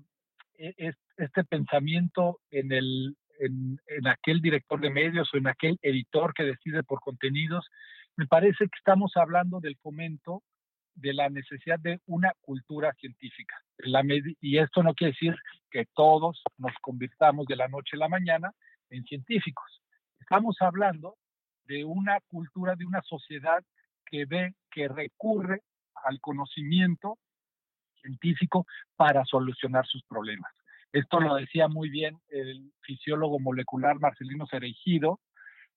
e, 0.57 0.91
este 1.17 1.43
pensamiento 1.43 2.39
en, 2.51 2.72
el, 2.72 3.15
en, 3.39 4.07
aquel 4.07 4.41
director 4.41 4.79
de 4.79 4.89
medios 4.89 5.29
o 5.34 5.38
en 5.38 5.48
aquel 5.48 5.77
editor 5.81 6.34
que 6.34 6.43
decide 6.43 6.84
por 6.84 7.00
contenidos. 7.01 7.65
Me 8.15 8.27
parece 8.27 8.65
que 8.65 8.77
estamos 8.77 9.12
hablando 9.15 9.60
del 9.60 9.77
fomento 9.77 10.43
de 10.96 11.13
la 11.13 11.29
necesidad 11.29 11.79
de 11.79 12.00
una 12.07 12.34
cultura 12.41 12.91
científica. 12.93 13.55
Y 14.41 14.57
esto 14.57 14.81
no 14.81 14.96
quiere 14.96 15.13
decir 15.13 15.36
que 15.69 15.86
todos 15.93 16.41
nos 16.57 16.74
convirtamos 16.81 17.46
de 17.46 17.55
la 17.55 17.67
noche 17.67 17.96
a 17.96 18.00
la 18.00 18.10
mañana 18.10 18.51
en 18.89 19.03
científicos. 19.03 19.81
Estamos 20.19 20.57
hablando 20.60 21.15
de 21.65 21.84
una 21.84 22.19
cultura, 22.27 22.75
de 22.75 22.86
una 22.86 23.01
sociedad 23.03 23.63
que 24.05 24.25
ve, 24.25 24.55
que 24.72 24.88
recurre 24.88 25.62
al 26.03 26.19
conocimiento 26.19 27.19
científico 28.08 28.66
para 28.96 29.26
solucionar 29.26 29.86
sus 29.86 30.04
problemas. 30.04 30.52
Esto 30.94 31.20
lo 31.20 31.36
decía 31.36 31.68
muy 31.68 31.90
bien 31.90 32.18
el 32.30 32.72
fisiólogo 32.82 33.40
molecular 33.40 34.00
Marcelino 34.00 34.48
Cereijido, 34.48 35.20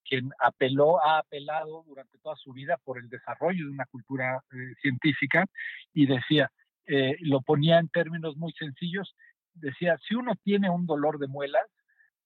quien 0.04 0.30
apeló, 0.38 1.04
ha 1.04 1.18
apelado 1.18 1.84
durante 1.86 2.18
toda 2.18 2.36
su 2.36 2.52
vida 2.52 2.78
por 2.84 2.98
el 2.98 3.08
desarrollo 3.08 3.66
de 3.66 3.72
una 3.72 3.86
cultura 3.86 4.42
eh, 4.52 4.74
científica 4.80 5.44
y 5.92 6.06
decía, 6.06 6.50
eh, 6.86 7.16
lo 7.20 7.40
ponía 7.42 7.78
en 7.78 7.88
términos 7.88 8.36
muy 8.36 8.52
sencillos, 8.52 9.14
decía, 9.54 9.98
si 10.08 10.14
uno 10.14 10.34
tiene 10.42 10.70
un 10.70 10.86
dolor 10.86 11.18
de 11.18 11.28
muelas, 11.28 11.66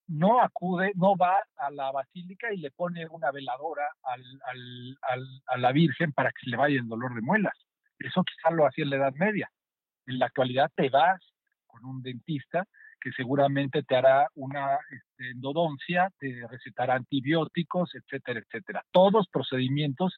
no 0.06 0.40
acude, 0.40 0.92
no 0.94 1.16
va 1.16 1.36
a 1.56 1.70
la 1.70 1.90
basílica 1.90 2.52
y 2.52 2.58
le 2.58 2.70
pone 2.70 3.06
una 3.08 3.30
veladora 3.32 3.88
al, 4.02 4.98
a 5.46 5.56
la 5.56 5.72
Virgen 5.72 6.12
para 6.12 6.30
que 6.30 6.44
se 6.44 6.50
le 6.50 6.58
vaya 6.58 6.78
el 6.78 6.88
dolor 6.88 7.14
de 7.14 7.22
muelas. 7.22 7.54
Eso 7.98 8.22
quizás 8.22 8.52
lo 8.52 8.66
hacía 8.66 8.84
en 8.84 8.90
la 8.90 8.96
Edad 8.96 9.14
Media. 9.14 9.50
En 10.06 10.18
la 10.18 10.26
actualidad 10.26 10.70
te 10.74 10.88
vas 10.88 11.20
con 11.66 11.84
un 11.84 12.02
dentista 12.02 12.66
que 13.00 13.12
seguramente 13.12 13.82
te 13.82 13.96
hará 13.96 14.28
una 14.34 14.78
este, 14.90 15.30
endodoncia, 15.30 16.10
te 16.18 16.46
recetará 16.48 16.94
antibióticos, 16.94 17.94
etcétera, 17.94 18.40
etcétera. 18.40 18.82
Todos 18.92 19.28
procedimientos 19.28 20.16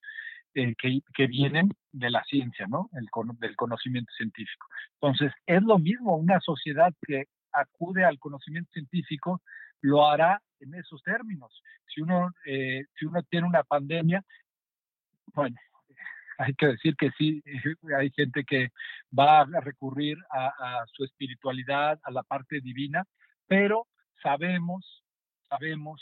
eh, 0.55 0.75
que, 0.77 1.27
vienen 1.27 1.71
de 1.93 2.11
la 2.11 2.23
ciencia, 2.25 2.67
¿no? 2.69 2.89
El, 2.93 3.09
del 3.41 3.57
conocimiento 3.57 4.13
científico. 4.17 4.67
Entonces, 5.01 5.33
es 5.47 5.63
lo 5.63 5.79
mismo, 5.79 6.17
una 6.17 6.41
sociedad 6.41 6.95
que 7.07 7.25
acude 7.53 8.05
al 8.05 8.19
conocimiento 8.19 8.71
científico 8.73 9.43
lo 9.81 10.07
hará 10.07 10.41
en 10.61 10.75
esos 10.75 11.03
términos. 11.03 11.63
Si 11.87 12.01
uno, 12.01 12.31
eh, 12.47 12.85
si 12.99 13.05
uno 13.05 13.23
tiene 13.25 13.47
una 13.47 13.65
pandemia, 13.65 14.23
bueno, 15.35 15.57
hay 16.39 16.55
que 16.55 16.67
decir 16.67 16.97
que 16.97 17.11
sí, 17.19 17.43
hay 17.97 18.11
gente 18.11 18.45
que 18.45 18.71
va 19.17 19.41
a 19.41 19.61
recurrir 19.61 20.19
a, 20.31 20.85
su 20.93 21.05
espiritualidad, 21.05 21.99
a 22.03 22.11
la 22.11 22.23
parte 22.23 22.61
divina, 22.61 23.05
pero 23.47 23.87
sabemos, 24.23 25.05
sabemos 25.49 26.01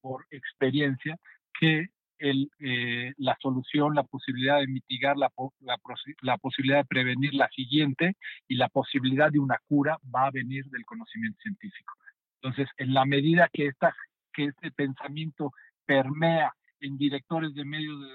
por 0.00 0.26
experiencia 0.30 1.16
que 1.58 1.88
eh, 2.18 3.14
la 3.16 3.36
solución, 3.40 3.94
la 3.94 4.02
posibilidad 4.02 4.58
de 4.58 4.66
mitigar, 4.66 5.16
la, 5.16 5.32
la, 5.60 6.36
posibilidad 6.36 6.78
de 6.78 6.84
prevenir 6.84 7.32
la 7.32 7.48
siguiente 7.48 8.16
y 8.46 8.56
la 8.56 8.68
posibilidad 8.68 9.32
de 9.32 9.38
una 9.38 9.58
cura 9.66 9.96
va 10.14 10.26
a 10.26 10.30
venir 10.30 10.66
del 10.66 10.84
conocimiento 10.84 11.38
científico. 11.40 11.94
Entonces, 12.42 12.68
en 12.76 12.92
la 12.92 13.06
medida 13.06 13.48
que, 13.50 13.68
esta, 13.68 13.94
que 14.34 14.46
este 14.46 14.70
pensamiento 14.70 15.52
permea 15.86 16.52
en 16.80 16.96
directores 16.96 17.54
de 17.54 17.64
medios 17.64 18.00
de, 18.00 18.06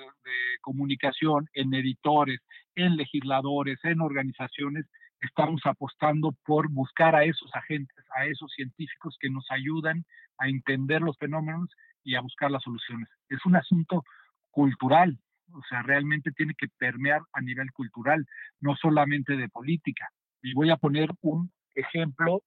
comunicación, 0.62 1.48
en 1.54 1.74
editores, 1.74 2.40
en 2.76 2.96
legisladores, 2.96 3.78
en 3.84 4.02
organizaciones, 4.02 4.86
estamos 5.22 5.62
apostando 5.66 6.32
por 6.44 6.70
buscar 6.70 7.16
a 7.16 7.24
esos 7.24 7.54
agentes, 7.54 8.04
a 8.16 8.26
esos 8.26 8.52
científicos 8.54 9.16
que 9.20 9.30
nos 9.30 9.46
ayudan 9.52 10.04
a 10.40 10.48
entender 10.48 11.02
los 11.02 11.18
fenómenos 11.18 11.70
y 12.04 12.16
a 12.16 12.22
buscar 12.22 12.52
las 12.52 12.64
soluciones. 12.64 13.10
Es 13.30 13.46
un 13.46 13.56
asunto 13.56 14.04
cultural, 14.50 15.20
o 15.54 15.62
sea, 15.70 15.84
realmente 15.84 16.32
tiene 16.32 16.54
que 16.58 16.68
permear 16.78 17.22
a 17.34 17.42
nivel 17.42 17.72
cultural, 17.72 18.26
no 18.60 18.76
solamente 18.76 19.36
de 19.38 19.50
política. 19.50 20.10
Y 20.42 20.54
voy 20.54 20.70
a 20.72 20.78
poner 20.78 21.10
un 21.22 21.52
ejemplo 21.76 22.42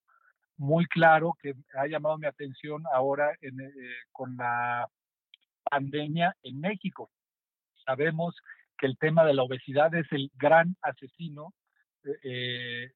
muy 0.57 0.87
claro 0.87 1.37
que 1.41 1.55
ha 1.79 1.87
llamado 1.87 2.19
mi 2.19 2.27
atención 2.27 2.83
ahora 2.93 3.33
eh, 3.41 3.51
con 4.13 4.37
la 4.37 4.89
pandemia 5.71 6.35
en 6.43 6.61
México. 6.61 7.11
Sabemos 7.85 8.35
que 8.79 8.87
el 8.87 8.97
tema 8.99 9.25
de 9.25 9.35
la 9.35 9.43
obesidad 9.43 9.95
es 9.95 10.07
el 10.13 10.31
gran 10.37 10.77
asesino 10.83 11.53
eh, 12.23 12.91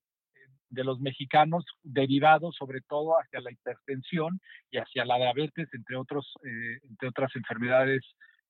de 0.71 0.85
los 0.85 1.01
mexicanos, 1.01 1.65
derivado 1.83 2.51
sobre 2.53 2.81
todo 2.81 3.15
hacia 3.21 3.41
la 3.41 3.53
hipertensión 3.53 4.41
y 4.71 4.79
hacia 4.79 5.05
la 5.05 5.17
diabetes, 5.17 5.69
entre, 5.75 5.97
otros, 5.97 6.33
eh, 6.45 6.79
entre 6.89 7.09
otras 7.09 7.35
enfermedades 7.37 8.03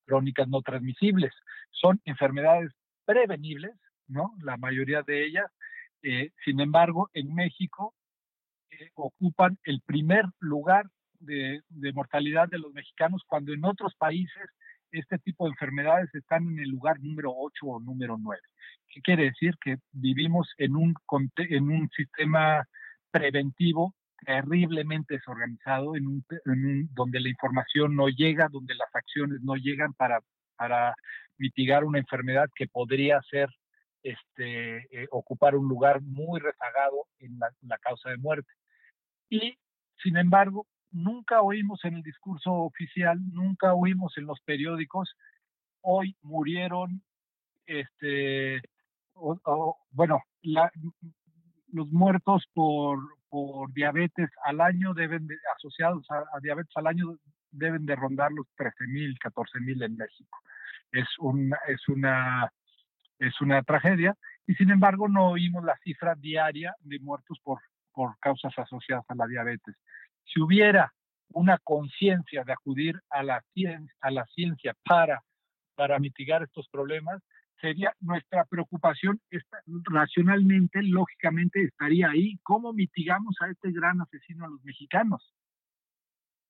crónicas 0.04 0.46
no 0.48 0.62
transmisibles. 0.62 1.32
Son 1.70 2.00
enfermedades 2.04 2.70
prevenibles, 3.04 3.72
¿no? 4.06 4.34
La 4.42 4.56
mayoría 4.56 5.02
de 5.02 5.26
ellas. 5.26 5.50
Eh, 6.02 6.30
sin 6.44 6.60
embargo, 6.60 7.10
en 7.12 7.34
México 7.34 7.94
ocupan 8.94 9.58
el 9.64 9.80
primer 9.82 10.24
lugar 10.38 10.86
de, 11.22 11.62
mortalidad 11.94 12.48
de 12.48 12.58
los 12.58 12.72
mexicanos 12.72 13.22
cuando 13.26 13.52
en 13.52 13.64
otros 13.64 13.94
países 13.96 14.48
este 14.90 15.18
tipo 15.18 15.44
de 15.44 15.50
enfermedades 15.50 16.14
están 16.14 16.48
en 16.48 16.58
el 16.58 16.68
lugar 16.68 17.00
número 17.00 17.32
8 17.34 17.66
o 17.66 17.80
número 17.80 18.16
9. 18.20 18.40
¿Qué 18.88 19.00
quiere 19.00 19.24
decir? 19.24 19.54
Que 19.60 19.76
vivimos 19.92 20.48
en 20.58 20.76
un, 20.76 20.94
en 21.36 21.70
un 21.70 21.88
sistema 21.90 22.66
preventivo 23.10 23.94
terriblemente 24.24 25.14
desorganizado, 25.14 25.96
en 25.96 26.06
un, 26.06 26.24
donde 26.92 27.20
la 27.20 27.28
información 27.28 27.96
no 27.96 28.08
llega, 28.08 28.48
donde 28.50 28.74
las 28.74 28.94
acciones 28.94 29.40
no 29.42 29.56
llegan 29.56 29.94
para, 29.94 30.20
para 30.56 30.94
mitigar 31.38 31.84
una 31.84 31.98
enfermedad 31.98 32.48
que 32.54 32.68
podría 32.68 33.20
ser 33.30 33.48
este, 34.02 34.78
eh, 34.90 35.06
ocupar 35.10 35.56
un 35.56 35.68
lugar 35.68 36.00
muy 36.02 36.40
rezagado 36.40 37.06
en 37.18 37.38
la, 37.38 37.78
causa 37.78 38.10
de 38.10 38.16
muerte. 38.16 38.52
Y 39.28 39.56
sin 40.02 40.16
embargo, 40.16 40.66
nunca 40.92 41.42
oímos 41.42 41.84
en 41.84 41.94
el 41.96 42.02
discurso 42.02 42.52
oficial, 42.52 43.18
nunca 43.32 43.74
oímos 43.74 44.16
en 44.18 44.26
los 44.26 44.40
periódicos, 44.40 45.14
hoy 45.80 46.16
murieron, 46.22 47.02
este, 47.66 48.60
bueno, 49.90 50.20
los 51.72 51.88
muertos 51.90 52.46
por, 52.54 52.98
diabetes 53.72 54.28
al 54.44 54.60
año 54.60 54.92
deben 54.92 55.26
de, 55.26 55.36
asociados 55.56 56.06
a, 56.10 56.38
diabetes 56.40 56.76
al 56.76 56.86
año 56.86 57.16
deben 57.50 57.86
de 57.86 57.96
rondar 57.96 58.30
los 58.30 58.46
13 58.56 58.86
mil, 58.88 59.18
14 59.18 59.60
mil 59.60 59.82
en 59.82 59.96
México. 59.96 60.38
Es 60.90 61.06
una, 61.18 61.58
es 61.66 61.88
una, 61.88 62.52
es 63.18 63.40
una 63.40 63.62
tragedia 63.62 64.14
y 64.46 64.54
sin 64.54 64.70
embargo 64.70 65.08
no 65.08 65.30
oímos 65.30 65.64
la 65.64 65.76
cifra 65.82 66.14
diaria 66.14 66.74
de 66.80 66.98
muertos 66.98 67.38
por, 67.42 67.60
por 67.92 68.18
causas 68.18 68.52
asociadas 68.58 69.04
a 69.08 69.14
la 69.14 69.26
diabetes. 69.26 69.76
Si 70.24 70.40
hubiera 70.40 70.92
una 71.34 71.58
conciencia 71.58 72.44
de 72.44 72.52
acudir 72.52 73.00
a 73.10 73.22
la, 73.22 73.42
ciencia, 73.52 73.94
a 74.00 74.10
la 74.10 74.26
ciencia 74.26 74.74
para, 74.84 75.22
mitigar 75.98 76.42
estos 76.44 76.68
problemas, 76.68 77.20
sería 77.60 77.92
nuestra 78.00 78.44
preocupación 78.44 79.20
racionalmente, 79.84 80.80
lógicamente 80.82 81.62
estaría 81.64 82.10
ahí. 82.10 82.38
¿Cómo 82.44 82.72
mitigamos 82.72 83.34
a 83.40 83.48
este 83.50 83.72
gran 83.72 84.00
asesino 84.00 84.44
a 84.44 84.48
los 84.48 84.62
mexicanos? 84.62 85.34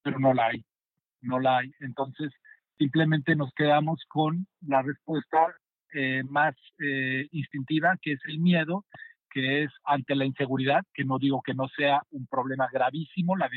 Pero 0.03 0.19
no 0.19 0.35
la 0.35 0.49
hay, 0.49 0.65
no 1.23 1.41
la 1.41 1.59
hay. 1.59 1.73
Entonces, 1.81 2.31
simplemente 2.77 3.35
nos 3.37 3.53
quedamos 3.55 4.05
con 4.09 4.47
la 4.61 4.83
respuesta 4.83 5.55
eh, 5.95 6.23
más 6.25 6.55
eh, 6.79 7.27
instintiva, 7.31 7.97
que 8.03 8.13
es 8.13 8.21
el 8.25 8.39
miedo, 8.39 8.85
que 9.33 9.65
es 9.65 9.71
ante 9.85 10.15
la 10.15 10.27
inseguridad, 10.27 10.85
que 10.93 11.05
no 11.05 11.19
digo 11.19 11.41
que 11.43 11.55
no 11.55 11.69
sea 11.69 12.03
un 12.11 12.27
problema 12.27 12.69
gravísimo, 12.71 13.37
la, 13.37 13.49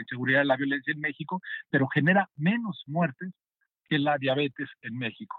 inseguridad 0.00 0.44
y 0.44 0.46
la 0.46 0.56
violencia 0.56 0.92
en 0.92 1.00
México, 1.00 1.40
pero 1.68 1.88
genera 1.88 2.30
menos 2.36 2.84
muertes 2.86 3.32
que 3.88 3.98
la 3.98 4.18
diabetes 4.18 4.68
en 4.82 4.96
México. 4.96 5.36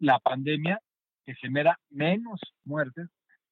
La 0.00 0.18
pandemia 0.18 0.80
que 1.24 1.34
genera 1.36 1.78
menos 1.90 2.40
muertes 2.64 3.08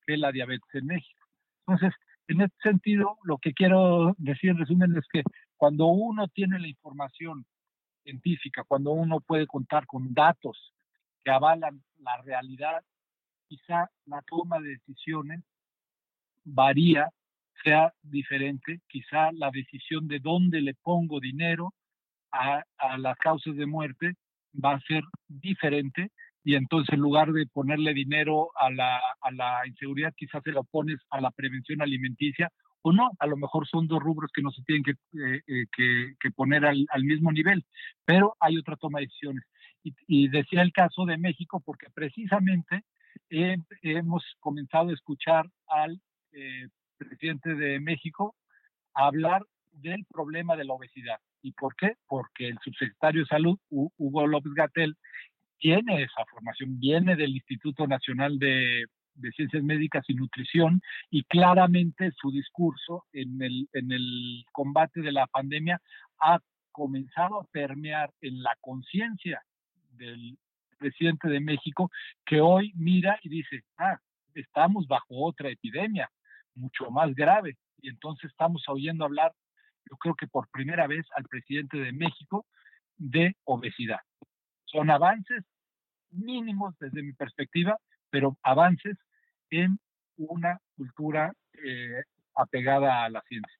que 0.06 0.16
la 0.16 0.32
diabetes 0.32 0.74
en 0.74 0.86
México. 0.86 1.26
Entonces, 1.66 1.94
en 2.28 2.40
este 2.40 2.56
sentido, 2.62 3.18
lo 3.22 3.38
que 3.38 3.52
quiero 3.54 4.14
decir 4.18 4.50
en 4.50 4.58
resumen 4.58 4.96
es 4.96 5.04
que 5.12 5.22
cuando 5.56 5.86
uno 5.86 6.26
tiene 6.28 6.58
la 6.58 6.68
información 6.68 7.46
científica, 8.02 8.64
cuando 8.66 8.92
uno 8.92 9.20
puede 9.20 9.46
contar 9.46 9.86
con 9.86 10.12
datos 10.12 10.74
que 11.24 11.30
avalan 11.30 11.82
la 11.98 12.16
realidad, 12.22 12.82
quizá 13.48 13.90
la 14.06 14.22
toma 14.22 14.60
de 14.60 14.70
decisiones 14.70 15.42
varía, 16.44 17.08
sea 17.64 17.92
diferente, 18.02 18.80
quizá 18.88 19.32
la 19.32 19.50
decisión 19.50 20.08
de 20.08 20.20
dónde 20.20 20.60
le 20.60 20.74
pongo 20.74 21.20
dinero 21.20 21.74
a, 22.32 22.62
las 22.98 23.16
causas 23.18 23.56
de 23.56 23.66
muerte 23.66 24.14
va 24.52 24.74
a 24.74 24.80
ser 24.80 25.02
diferente 25.28 26.10
y 26.44 26.54
entonces 26.54 26.92
en 26.92 27.00
lugar 27.00 27.32
de 27.32 27.46
ponerle 27.46 27.94
dinero 27.94 28.50
a 28.56 28.70
la, 28.70 29.00
a 29.20 29.30
la 29.32 29.66
inseguridad, 29.66 30.14
quizás 30.16 30.42
se 30.44 30.52
lo 30.52 30.64
pones 30.64 31.00
a 31.10 31.20
la 31.20 31.30
prevención 31.30 31.82
alimenticia 31.82 32.52
o 32.86 32.92
no, 32.92 33.10
a 33.18 33.26
lo 33.26 33.36
mejor 33.36 33.66
son 33.66 33.88
dos 33.88 34.00
rubros 34.00 34.30
que 34.32 34.42
no 34.42 34.52
se 34.52 34.62
tienen 34.62 34.84
que, 34.84 34.92
eh, 34.92 35.42
eh, 35.48 36.30
poner 36.36 36.64
al, 36.64 36.86
mismo 37.02 37.32
nivel, 37.32 37.64
pero 38.04 38.36
hay 38.38 38.56
otra 38.58 38.76
toma 38.76 39.00
de 39.00 39.06
decisiones. 39.06 39.42
Y, 39.82 40.28
decía 40.28 40.62
el 40.62 40.72
caso 40.72 41.04
de 41.04 41.18
México 41.18 41.60
porque 41.64 41.88
precisamente 41.92 42.84
hemos 43.30 44.24
comenzado 44.40 44.90
a 44.90 44.94
escuchar 44.94 45.46
al 45.68 46.00
eh, 46.32 46.68
presidente 46.96 47.54
de 47.54 47.80
México 47.80 48.34
hablar 48.94 49.42
del 49.72 50.04
problema 50.06 50.56
de 50.56 50.64
la 50.64 50.74
obesidad. 50.74 51.18
¿Y 51.42 51.52
por 51.52 51.76
qué? 51.76 51.94
Porque 52.06 52.48
el 52.48 52.58
subsecretario 52.64 53.22
de 53.22 53.28
Salud, 53.28 53.58
Hugo 53.70 54.26
López 54.26 54.52
Gatel, 54.54 54.96
tiene 55.58 56.02
esa 56.02 56.24
formación, 56.30 56.78
viene 56.78 57.16
del 57.16 57.30
Instituto 57.30 57.86
Nacional 57.86 58.38
de, 58.38 58.86
de 59.14 59.30
Ciencias 59.32 59.62
Médicas 59.62 60.04
y 60.08 60.14
Nutrición 60.14 60.80
y 61.10 61.24
claramente 61.24 62.12
su 62.20 62.30
discurso 62.30 63.04
en 63.12 63.40
el, 63.42 63.68
en 63.72 63.92
el 63.92 64.44
combate 64.52 65.00
de 65.00 65.12
la 65.12 65.26
pandemia 65.26 65.80
ha 66.20 66.40
comenzado 66.72 67.40
a 67.40 67.46
permear 67.46 68.10
en 68.20 68.42
la 68.42 68.54
conciencia 68.60 69.42
del 69.92 70.38
presidente 70.76 71.28
de 71.28 71.40
México, 71.40 71.90
que 72.24 72.40
hoy 72.40 72.72
mira 72.76 73.18
y 73.22 73.28
dice, 73.28 73.62
ah, 73.78 73.98
estamos 74.34 74.86
bajo 74.86 75.24
otra 75.24 75.48
epidemia, 75.48 76.10
mucho 76.54 76.90
más 76.90 77.14
grave. 77.14 77.56
Y 77.80 77.88
entonces 77.88 78.30
estamos 78.30 78.64
oyendo 78.68 79.04
hablar, 79.04 79.32
yo 79.90 79.96
creo 79.96 80.14
que 80.14 80.26
por 80.26 80.48
primera 80.50 80.86
vez 80.86 81.06
al 81.14 81.24
presidente 81.24 81.78
de 81.78 81.92
México, 81.92 82.46
de 82.96 83.36
obesidad. 83.44 84.00
Son 84.64 84.90
avances 84.90 85.44
mínimos 86.10 86.74
desde 86.78 87.02
mi 87.02 87.12
perspectiva, 87.12 87.78
pero 88.10 88.36
avances 88.42 88.96
en 89.50 89.78
una 90.16 90.60
cultura 90.76 91.32
eh, 91.64 92.02
apegada 92.34 93.04
a 93.04 93.10
la 93.10 93.22
ciencia. 93.22 93.58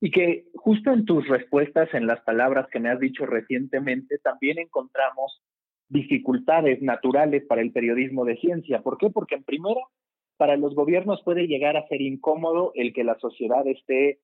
Y 0.00 0.10
que 0.10 0.46
justo 0.54 0.92
en 0.92 1.04
tus 1.04 1.28
respuestas, 1.28 1.92
en 1.92 2.06
las 2.06 2.20
palabras 2.22 2.68
que 2.70 2.80
me 2.80 2.88
has 2.88 2.98
dicho 2.98 3.26
recientemente, 3.26 4.18
también 4.18 4.58
encontramos 4.58 5.42
dificultades 5.90 6.80
naturales 6.80 7.44
para 7.46 7.60
el 7.60 7.72
periodismo 7.72 8.24
de 8.24 8.36
ciencia. 8.36 8.80
¿Por 8.80 8.96
qué? 8.96 9.10
Porque 9.10 9.34
en 9.34 9.44
primera, 9.44 9.80
para 10.38 10.56
los 10.56 10.74
gobiernos 10.74 11.20
puede 11.24 11.46
llegar 11.46 11.76
a 11.76 11.86
ser 11.88 12.00
incómodo 12.00 12.72
el 12.74 12.94
que 12.94 13.04
la 13.04 13.18
sociedad 13.18 13.66
esté 13.66 14.20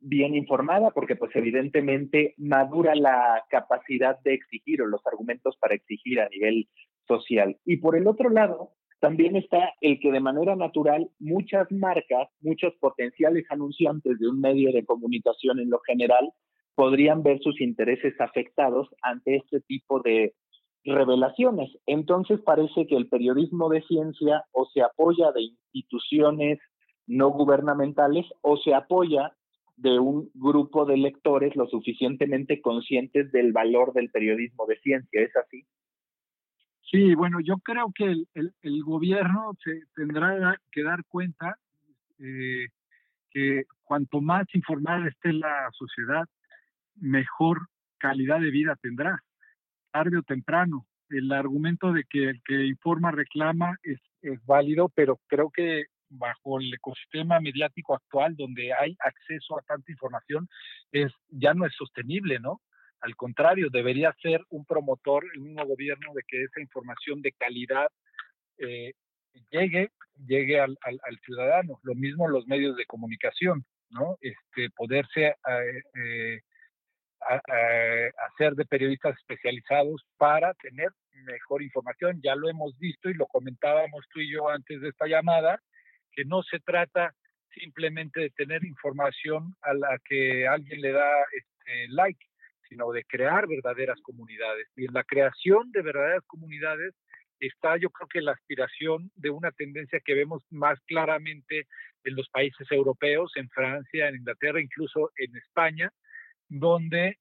bien 0.00 0.34
informada, 0.34 0.90
porque 0.90 1.14
pues 1.14 1.30
evidentemente 1.36 2.34
madura 2.38 2.94
la 2.94 3.44
capacidad 3.50 4.18
de 4.20 4.32
exigir 4.32 4.80
o 4.80 4.86
los 4.86 5.06
argumentos 5.06 5.56
para 5.60 5.74
exigir 5.74 6.20
a 6.20 6.28
nivel 6.30 6.68
social. 7.06 7.56
Y 7.66 7.76
por 7.76 7.96
el 7.96 8.06
otro 8.06 8.30
lado, 8.30 8.70
también 8.98 9.36
está 9.36 9.74
el 9.82 10.00
que 10.00 10.10
de 10.12 10.20
manera 10.20 10.56
natural 10.56 11.10
muchas 11.18 11.70
marcas, 11.70 12.28
muchos 12.40 12.74
potenciales 12.80 13.44
anunciantes 13.50 14.18
de 14.18 14.28
un 14.28 14.40
medio 14.40 14.72
de 14.72 14.86
comunicación 14.86 15.60
en 15.60 15.68
lo 15.68 15.80
general, 15.80 16.32
podrían 16.74 17.22
ver 17.22 17.40
sus 17.40 17.60
intereses 17.60 18.18
afectados 18.20 18.88
ante 19.02 19.36
este 19.36 19.60
tipo 19.60 20.00
de 20.00 20.34
revelaciones. 20.84 21.70
Entonces 21.86 22.40
parece 22.40 22.86
que 22.86 22.96
el 22.96 23.08
periodismo 23.08 23.68
de 23.68 23.82
ciencia 23.82 24.44
o 24.52 24.66
se 24.66 24.82
apoya 24.82 25.32
de 25.32 25.42
instituciones 25.42 26.58
no 27.06 27.30
gubernamentales 27.30 28.26
o 28.42 28.56
se 28.56 28.74
apoya 28.74 29.34
de 29.76 29.98
un 29.98 30.30
grupo 30.34 30.84
de 30.84 30.96
lectores 30.96 31.56
lo 31.56 31.66
suficientemente 31.66 32.60
conscientes 32.60 33.32
del 33.32 33.52
valor 33.52 33.92
del 33.92 34.10
periodismo 34.10 34.66
de 34.66 34.78
ciencia. 34.80 35.22
¿Es 35.22 35.34
así? 35.36 35.64
Sí, 36.90 37.14
bueno, 37.14 37.38
yo 37.40 37.56
creo 37.58 37.92
que 37.94 38.24
el, 38.34 38.82
gobierno 38.82 39.56
se 39.62 39.82
tendrá 39.94 40.60
que 40.72 40.82
dar 40.82 41.04
cuenta 41.08 41.56
eh, 42.18 42.66
que 43.30 43.64
cuanto 43.84 44.20
más 44.20 44.44
informada 44.54 45.06
esté 45.06 45.32
la 45.32 45.70
sociedad, 45.72 46.24
mejor 46.96 47.68
calidad 47.98 48.40
de 48.40 48.50
vida 48.50 48.76
tendrá, 48.82 49.22
tarde 49.92 50.18
o 50.18 50.22
temprano. 50.22 50.86
El 51.08 51.32
argumento 51.32 51.92
de 51.92 52.04
que 52.08 52.30
el 52.30 52.42
que 52.44 52.66
informa 52.66 53.10
reclama 53.10 53.76
es, 53.82 53.98
es 54.22 54.44
válido, 54.46 54.88
pero 54.90 55.20
creo 55.26 55.50
que 55.50 55.86
bajo 56.10 56.60
el 56.60 56.74
ecosistema 56.74 57.40
mediático 57.40 57.94
actual, 57.94 58.36
donde 58.36 58.72
hay 58.72 58.96
acceso 59.00 59.58
a 59.58 59.62
tanta 59.62 59.90
información, 59.90 60.48
es 60.92 61.12
ya 61.28 61.54
no 61.54 61.66
es 61.66 61.74
sostenible, 61.74 62.38
¿no? 62.40 62.60
Al 63.00 63.16
contrario, 63.16 63.68
debería 63.70 64.14
ser 64.20 64.42
un 64.50 64.64
promotor, 64.66 65.24
el 65.34 65.40
mismo 65.40 65.64
gobierno, 65.64 66.12
de 66.14 66.22
que 66.26 66.42
esa 66.42 66.60
información 66.60 67.22
de 67.22 67.32
calidad 67.32 67.88
eh, 68.58 68.92
llegue, 69.50 69.90
llegue 70.26 70.60
al, 70.60 70.76
ciudadano. 71.24 71.78
Lo 71.82 71.94
mismo 71.94 72.28
los 72.28 72.46
medios 72.46 72.76
de 72.76 72.84
comunicación, 72.84 73.64
¿no? 73.88 74.18
Este, 74.20 74.70
poderse 74.76 75.28
eh, 75.28 75.82
eh, 75.94 76.40
hacer 77.20 78.54
de 78.54 78.64
periodistas 78.64 79.16
especializados 79.18 80.02
para 80.16 80.54
tener 80.54 80.90
mejor 81.24 81.62
información. 81.62 82.20
Ya 82.22 82.34
lo 82.34 82.48
hemos 82.48 82.76
visto 82.78 83.10
y 83.10 83.14
lo 83.14 83.26
comentábamos 83.26 84.06
tú 84.12 84.20
y 84.20 84.32
yo 84.32 84.48
antes 84.48 84.80
de 84.80 84.88
esta 84.88 85.06
llamada, 85.06 85.60
que 86.12 86.24
no 86.24 86.42
se 86.42 86.58
trata 86.60 87.14
simplemente 87.54 88.20
de 88.20 88.30
tener 88.30 88.64
información 88.64 89.54
a 89.62 89.74
la 89.74 89.98
que 90.04 90.46
alguien 90.46 90.80
le 90.80 90.92
da 90.92 91.10
este, 91.32 91.88
like, 91.88 92.24
sino 92.68 92.90
de 92.92 93.04
crear 93.04 93.46
verdaderas 93.48 94.00
comunidades. 94.02 94.68
Y 94.76 94.86
en 94.86 94.94
la 94.94 95.04
creación 95.04 95.70
de 95.72 95.82
verdaderas 95.82 96.24
comunidades 96.26 96.94
está 97.40 97.76
yo 97.76 97.90
creo 97.90 98.08
que 98.08 98.20
la 98.20 98.32
aspiración 98.32 99.10
de 99.16 99.30
una 99.30 99.50
tendencia 99.52 100.00
que 100.04 100.14
vemos 100.14 100.44
más 100.50 100.78
claramente 100.86 101.66
en 102.04 102.14
los 102.14 102.28
países 102.28 102.70
europeos, 102.70 103.32
en 103.36 103.48
Francia, 103.48 104.08
en 104.08 104.16
Inglaterra, 104.16 104.60
incluso 104.60 105.10
en 105.16 105.36
España, 105.36 105.90
donde 106.50 107.16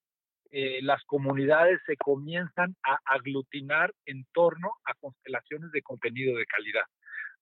eh, 0.51 0.79
las 0.81 1.03
comunidades 1.05 1.79
se 1.85 1.95
comienzan 1.95 2.75
a 2.83 2.97
aglutinar 3.05 3.93
en 4.05 4.25
torno 4.33 4.71
a 4.83 4.95
constelaciones 4.95 5.71
de 5.71 5.83
contenido 5.83 6.35
de 6.35 6.45
calidad, 6.47 6.85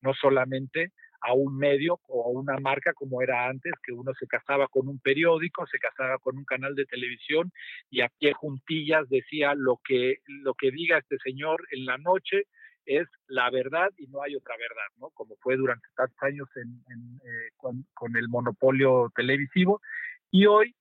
no 0.01 0.13
solamente 0.13 0.91
a 1.21 1.33
un 1.33 1.57
medio 1.57 1.99
o 2.07 2.25
a 2.25 2.29
una 2.29 2.59
marca 2.59 2.93
como 2.93 3.21
era 3.21 3.47
antes, 3.47 3.73
que 3.81 3.93
uno 3.93 4.11
se 4.19 4.27
casaba 4.27 4.67
con 4.67 4.87
un 4.89 4.99
periódico, 4.99 5.65
se 5.67 5.79
casaba 5.79 6.17
con 6.19 6.37
un 6.37 6.43
canal 6.43 6.75
de 6.75 6.85
televisión 6.85 7.51
y 7.89 8.01
a 8.01 8.09
pie 8.19 8.33
juntillas 8.33 9.07
decía 9.09 9.55
lo 9.55 9.79
que, 9.83 10.17
lo 10.27 10.53
que 10.53 10.69
diga 10.69 10.97
este 10.97 11.17
señor 11.23 11.65
en 11.71 11.85
la 11.85 11.97
noche 11.97 12.43
es 12.85 13.07
la 13.27 13.49
verdad 13.49 13.89
y 13.97 14.07
no 14.07 14.21
hay 14.21 14.35
otra 14.35 14.55
verdad, 14.57 14.87
¿no? 14.97 15.09
Como 15.11 15.35
fue 15.37 15.55
durante 15.55 15.87
tantos 15.95 16.17
años 16.21 16.47
eh, 16.55 17.49
con, 17.55 17.85
con 17.93 18.15
el 18.15 18.29
monopolio 18.29 19.11
televisivo. 19.15 19.81
Y 20.29 20.45
hoy 20.45 20.73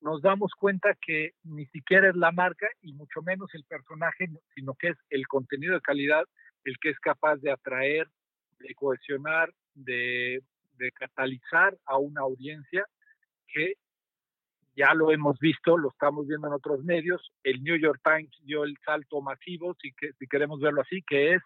nos 0.00 0.22
damos 0.22 0.52
cuenta 0.58 0.94
que 1.00 1.32
ni 1.44 1.66
siquiera 1.66 2.08
es 2.08 2.16
la 2.16 2.32
marca 2.32 2.66
y 2.80 2.92
mucho 2.92 3.22
menos 3.22 3.54
el 3.54 3.64
personaje, 3.64 4.28
sino 4.54 4.74
que 4.74 4.88
es 4.88 4.96
el 5.10 5.26
contenido 5.26 5.74
de 5.74 5.80
calidad 5.80 6.24
el 6.64 6.78
que 6.78 6.90
es 6.90 6.98
capaz 6.98 7.36
de 7.36 7.50
atraer, 7.50 8.06
de 8.58 8.74
cohesionar, 8.74 9.52
de, 9.74 10.42
catalizar 10.94 11.76
a 11.84 11.98
una 11.98 12.22
audiencia 12.22 12.86
que 13.48 13.74
ya 14.76 14.94
lo 14.94 15.10
hemos 15.10 15.38
visto, 15.38 15.76
lo 15.76 15.90
estamos 15.90 16.26
viendo 16.26 16.46
en 16.46 16.54
otros 16.54 16.82
medios, 16.84 17.32
el 17.42 17.62
New 17.62 17.76
York 17.76 18.00
Times 18.02 18.30
dio 18.44 18.64
el 18.64 18.76
salto 18.84 19.20
masivo, 19.20 19.74
si, 19.80 19.92
que, 19.92 20.12
si 20.18 20.26
queremos 20.26 20.58
verlo 20.60 20.80
así, 20.80 21.02
que 21.06 21.34
es 21.34 21.42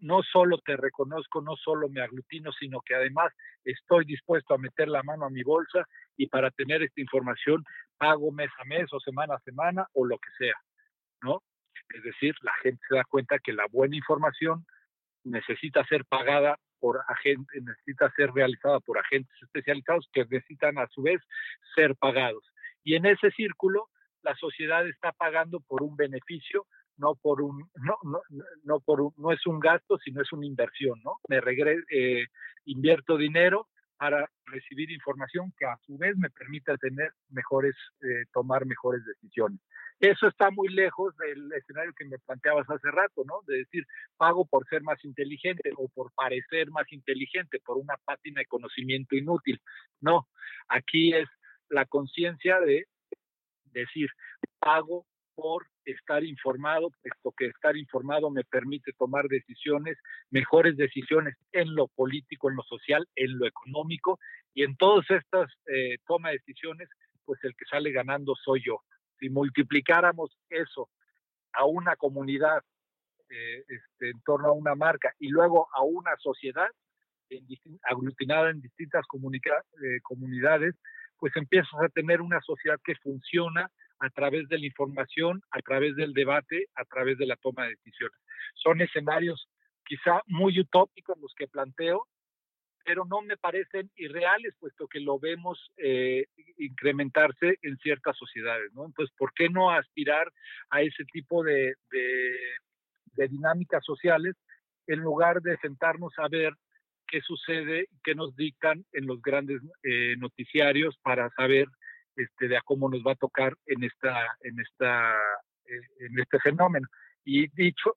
no 0.00 0.22
solo 0.22 0.58
te 0.58 0.76
reconozco, 0.76 1.40
no 1.42 1.56
solo 1.56 1.88
me 1.88 2.02
aglutino, 2.02 2.52
sino 2.52 2.80
que 2.80 2.94
además 2.94 3.32
estoy 3.64 4.04
dispuesto 4.04 4.54
a 4.54 4.58
meter 4.58 4.88
la 4.88 5.02
mano 5.02 5.26
a 5.26 5.30
mi 5.30 5.42
bolsa 5.42 5.86
y 6.16 6.26
para 6.26 6.50
tener 6.50 6.82
esta 6.82 7.00
información 7.00 7.64
pago 7.98 8.32
mes 8.32 8.50
a 8.58 8.64
mes 8.64 8.92
o 8.92 9.00
semana 9.00 9.34
a 9.34 9.40
semana 9.40 9.86
o 9.92 10.04
lo 10.04 10.18
que 10.18 10.30
sea, 10.38 10.54
¿no? 11.22 11.42
Es 11.90 12.02
decir, 12.02 12.34
la 12.42 12.52
gente 12.62 12.80
se 12.88 12.94
da 12.96 13.04
cuenta 13.04 13.38
que 13.38 13.52
la 13.52 13.66
buena 13.70 13.96
información 13.96 14.64
necesita 15.24 15.84
ser 15.84 16.04
pagada 16.04 16.58
por 16.78 17.00
agentes, 17.08 17.62
necesita 17.62 18.10
ser 18.12 18.32
realizada 18.32 18.80
por 18.80 18.98
agentes 18.98 19.34
especializados 19.42 20.08
que 20.12 20.24
necesitan 20.24 20.78
a 20.78 20.86
su 20.88 21.02
vez 21.02 21.20
ser 21.74 21.94
pagados. 21.96 22.44
Y 22.82 22.94
en 22.94 23.06
ese 23.06 23.30
círculo, 23.32 23.88
la 24.22 24.34
sociedad 24.36 24.86
está 24.88 25.12
pagando 25.12 25.60
por 25.60 25.82
un 25.82 25.96
beneficio, 25.96 26.66
no 27.00 27.14
por 27.14 27.40
un, 27.40 27.58
no, 27.76 27.96
no, 28.02 28.20
no 28.64 28.80
por 28.80 29.00
un, 29.00 29.12
no 29.16 29.32
es 29.32 29.44
un 29.46 29.58
gasto, 29.58 29.98
sino 29.98 30.22
es 30.22 30.32
una 30.32 30.46
inversión, 30.46 31.00
¿no? 31.02 31.16
Me 31.28 31.40
regreso, 31.40 31.82
eh, 31.90 32.26
invierto 32.66 33.16
dinero 33.16 33.68
para 33.96 34.30
recibir 34.46 34.90
información 34.90 35.52
que 35.58 35.66
a 35.66 35.76
su 35.84 35.98
vez 35.98 36.16
me 36.16 36.30
permita 36.30 36.76
tener 36.78 37.12
mejores, 37.28 37.74
eh, 38.02 38.24
tomar 38.32 38.64
mejores 38.64 39.04
decisiones. 39.04 39.60
Eso 39.98 40.26
está 40.28 40.50
muy 40.50 40.68
lejos 40.68 41.14
del 41.18 41.52
escenario 41.52 41.92
que 41.94 42.06
me 42.06 42.18
planteabas 42.18 42.68
hace 42.70 42.90
rato, 42.90 43.22
¿no? 43.26 43.40
De 43.46 43.58
decir, 43.58 43.84
pago 44.16 44.46
por 44.46 44.66
ser 44.68 44.82
más 44.82 45.04
inteligente 45.04 45.70
o 45.76 45.88
por 45.88 46.12
parecer 46.14 46.70
más 46.70 46.90
inteligente, 46.92 47.60
por 47.62 47.76
una 47.76 47.94
pátina 48.04 48.40
de 48.40 48.46
conocimiento 48.46 49.16
inútil. 49.16 49.60
No, 50.00 50.28
aquí 50.68 51.12
es 51.12 51.28
la 51.68 51.84
conciencia 51.84 52.58
de 52.60 52.86
decir, 53.72 54.08
pago 54.58 55.06
por 55.34 55.66
estar 55.84 56.24
informado, 56.24 56.90
puesto 57.02 57.32
que 57.36 57.46
estar 57.46 57.76
informado 57.76 58.30
me 58.30 58.44
permite 58.44 58.92
tomar 58.98 59.26
decisiones, 59.28 59.98
mejores 60.30 60.76
decisiones 60.76 61.36
en 61.52 61.74
lo 61.74 61.88
político, 61.88 62.50
en 62.50 62.56
lo 62.56 62.62
social, 62.62 63.06
en 63.16 63.38
lo 63.38 63.46
económico, 63.46 64.18
y 64.54 64.64
en 64.64 64.76
todas 64.76 65.08
estas 65.10 65.50
eh, 65.66 65.96
toma 66.06 66.30
de 66.30 66.38
decisiones, 66.38 66.88
pues 67.24 67.38
el 67.44 67.54
que 67.56 67.64
sale 67.66 67.92
ganando 67.92 68.34
soy 68.34 68.62
yo. 68.64 68.82
Si 69.18 69.28
multiplicáramos 69.30 70.36
eso 70.48 70.88
a 71.52 71.64
una 71.64 71.96
comunidad 71.96 72.62
eh, 73.28 73.64
este, 73.68 74.10
en 74.10 74.20
torno 74.22 74.48
a 74.48 74.52
una 74.52 74.74
marca 74.74 75.12
y 75.18 75.28
luego 75.28 75.68
a 75.72 75.82
una 75.82 76.16
sociedad 76.18 76.68
aglutinada 77.84 78.50
en 78.50 78.60
distintas 78.60 79.04
eh, 79.04 80.00
comunidades, 80.02 80.74
pues 81.16 81.36
empiezas 81.36 81.80
a 81.80 81.88
tener 81.88 82.20
una 82.20 82.40
sociedad 82.40 82.80
que 82.82 82.96
funciona 82.96 83.70
a 84.00 84.10
través 84.10 84.48
de 84.48 84.58
la 84.58 84.66
información, 84.66 85.42
a 85.50 85.60
través 85.60 85.94
del 85.94 86.12
debate, 86.12 86.66
a 86.74 86.84
través 86.84 87.18
de 87.18 87.26
la 87.26 87.36
toma 87.36 87.64
de 87.64 87.70
decisiones. 87.70 88.18
Son 88.54 88.80
escenarios 88.80 89.48
quizá 89.84 90.22
muy 90.26 90.58
utópicos 90.58 91.18
los 91.20 91.34
que 91.34 91.48
planteo, 91.48 92.06
pero 92.84 93.04
no 93.04 93.20
me 93.20 93.36
parecen 93.36 93.90
irreales, 93.96 94.54
puesto 94.58 94.88
que 94.88 95.00
lo 95.00 95.18
vemos 95.18 95.70
eh, 95.76 96.26
incrementarse 96.56 97.58
en 97.62 97.76
ciertas 97.78 98.16
sociedades, 98.16 98.72
¿no? 98.72 98.86
Entonces, 98.86 99.14
¿por 99.16 99.32
qué 99.34 99.48
no 99.48 99.70
aspirar 99.70 100.32
a 100.70 100.80
ese 100.82 101.04
tipo 101.04 101.42
de, 101.42 101.74
de, 101.90 103.28
dinámicas 103.28 103.84
sociales 103.84 104.34
en 104.86 105.00
lugar 105.00 105.42
de 105.42 105.58
sentarnos 105.58 106.12
a 106.16 106.28
ver 106.28 106.54
qué 107.06 107.20
sucede, 107.20 107.86
qué 108.02 108.14
nos 108.14 108.34
dictan 108.34 108.84
en 108.92 109.06
los 109.06 109.20
grandes 109.20 109.60
eh, 109.82 110.16
noticiarios 110.16 110.96
para 111.02 111.28
saber 111.30 111.66
este, 112.16 112.48
de 112.48 112.56
a 112.56 112.62
cómo 112.62 112.88
nos 112.88 113.02
va 113.02 113.12
a 113.12 113.16
tocar 113.16 113.56
en 113.66 113.84
esta, 113.84 114.36
en 114.40 114.60
esta, 114.60 115.14
eh, 115.66 115.80
en 116.00 116.18
este 116.18 116.38
fenómeno? 116.40 116.86
Y 117.24 117.48
dicho, 117.48 117.96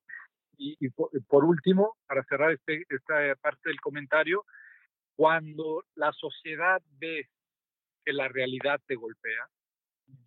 y, 0.58 0.78
y 0.80 0.89
por, 0.89 1.45
último, 1.45 1.97
para 2.06 2.23
cerrar 2.23 2.52
este, 2.52 2.84
esta 2.89 3.36
parte 3.41 3.69
del 3.69 3.82
comentario, 3.82 4.45
cuando 5.15 5.84
la 5.95 6.12
sociedad 6.13 6.82
ve 6.99 7.28
que 8.06 8.13
la 8.13 8.28
realidad 8.28 8.80
te 8.86 8.95
golpea, 8.95 9.47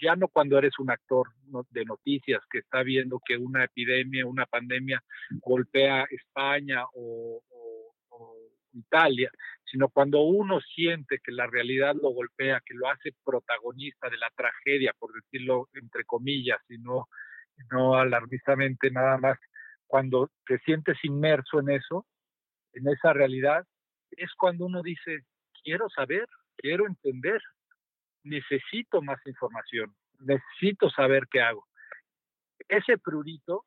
ya 0.01 0.17
no 0.17 0.29
cuando 0.29 0.59
eres 0.59 0.79
un 0.79 0.91
actor 0.91 1.29
de 1.71 1.85
noticias 1.85 2.43
que 2.51 2.59
está 2.59 2.83
viendo 2.83 3.21
que 3.25 3.37
una 3.37 3.65
epidemia, 3.65 4.27
una 4.27 4.47
pandemia 4.47 5.03
golpea 5.41 6.07
España 6.11 6.85
o, 6.95 7.43
Italia, 8.79 9.31
sino 9.65 9.89
cuando 9.89 10.21
uno 10.21 10.61
siente 10.61 11.19
que 11.23 11.33
la 11.33 11.47
realidad 11.47 11.95
lo 11.95 12.11
golpea, 12.11 12.63
que 12.65 12.75
lo 12.75 12.89
hace 12.89 13.15
protagonista 13.25 14.09
de 14.09 14.19
la 14.19 14.31
tragedia, 14.37 14.95
por 14.99 15.13
decirlo 15.13 15.69
entre 15.75 16.05
comillas, 16.05 16.61
y 16.69 16.79
no, 16.79 17.09
no 17.71 17.97
alarmistamente 17.97 18.91
nada 18.91 19.19
más, 19.19 19.39
cuando 19.87 20.31
te 20.47 20.59
sientes 20.61 20.97
inmerso 21.03 21.61
en 21.61 21.71
eso, 21.71 22.07
en 22.73 22.89
esa 22.89 23.13
realidad, 23.13 23.65
es 24.11 24.33
cuando 24.35 24.67
uno 24.67 24.83
dice, 24.83 25.21
quiero 25.63 25.89
saber, 25.89 26.27
quiero 26.57 26.87
entender, 26.87 27.41
necesito 28.23 29.03
más 29.03 29.19
información, 29.27 29.95
necesito 30.21 30.91
saber 30.91 31.27
qué 31.31 31.41
hago. 31.41 31.67
Ese 32.69 32.99
prurito, 32.99 33.65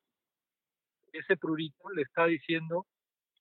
ese 1.12 1.36
prurito 1.36 1.90
le 1.90 2.02
está 2.02 2.26
diciendo, 2.26 2.86